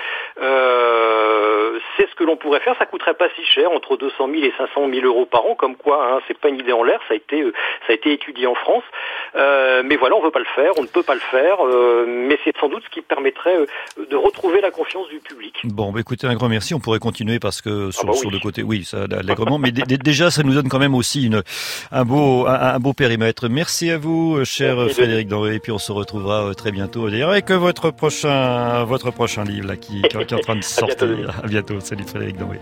[0.40, 2.76] Euh, c'est ce que l'on pourrait faire.
[2.78, 5.76] Ça coûterait pas si cher, entre 200 000 et 500 000 euros par an, comme
[5.76, 7.00] quoi, hein, c'est pas une idée en l'air.
[7.08, 7.52] Ça a été, euh,
[7.86, 8.84] ça a été étudié en France.
[9.36, 11.64] Euh, mais voilà, on veut pas le faire, on ne peut pas le faire.
[11.64, 15.54] Euh, mais c'est sans doute ce qui permettrait euh, de retrouver la confiance du public.
[15.64, 16.74] Bon, bah, écoutez, un grand merci.
[16.74, 19.58] On pourrait continuer parce que sur, ah bah sur le côté, oui, ça allègrement.
[19.58, 21.42] mais déjà, ça nous donne quand même aussi une,
[21.92, 23.35] un beau, un, beau périmètre.
[23.42, 25.56] Merci à vous, cher Frédéric Denré.
[25.56, 29.76] Et puis on se retrouvera très bientôt d'ailleurs avec votre prochain, votre prochain livre là
[29.76, 31.38] qui, qui est en train de sortir.
[31.44, 31.78] À bientôt.
[31.80, 32.58] Salut Frédéric Denré.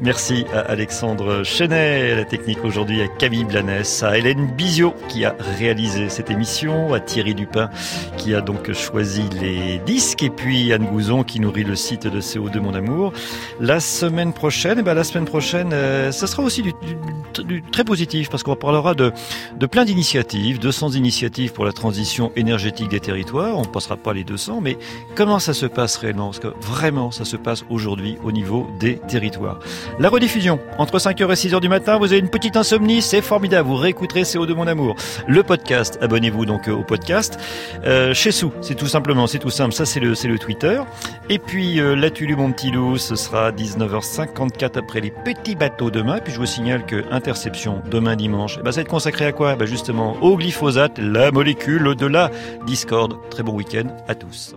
[0.00, 5.24] Merci à Alexandre Chenet, à la technique aujourd'hui, à Camille Blanès, à Hélène Bizio qui
[5.24, 7.68] a réalisé cette émission, à Thierry Dupin
[8.16, 12.20] qui a donc choisi les disques et puis Anne Gouzon qui nourrit le site de
[12.20, 13.12] CO2 Mon Amour.
[13.58, 16.72] La semaine prochaine, eh ben la semaine prochaine, euh, ça sera aussi du,
[17.34, 19.12] du, du, très positif parce qu'on parlera de,
[19.58, 23.58] de plein d'initiatives, 200 initiatives pour la transition énergétique des territoires.
[23.58, 24.76] On passera pas les 200, mais
[25.14, 26.26] comment ça se passe réellement?
[26.26, 29.58] Parce que vraiment, ça se passe aujourd'hui au niveau des territoires.
[29.98, 33.68] La rediffusion, entre 5h et 6h du matin, vous avez une petite insomnie, c'est formidable,
[33.68, 34.96] vous réécouterez CO2 Mon Amour.
[35.26, 37.38] Le podcast, abonnez-vous donc euh, au podcast.
[37.84, 40.80] Euh, chez Sou, c'est tout simplement, c'est tout simple, ça c'est le, Twitter.
[41.30, 45.90] Et puis euh, la Tulu mon petit loup, ce sera 19h54 après les petits bateaux
[45.90, 46.18] demain.
[46.18, 49.32] Puis je vous signale que Interception, demain dimanche, eh ben, ça va être consacré à
[49.32, 49.56] quoi?
[49.56, 52.30] Ben Justement au glyphosate, la molécule de la
[52.66, 53.14] discorde.
[53.30, 54.54] Très bon week-end à tous.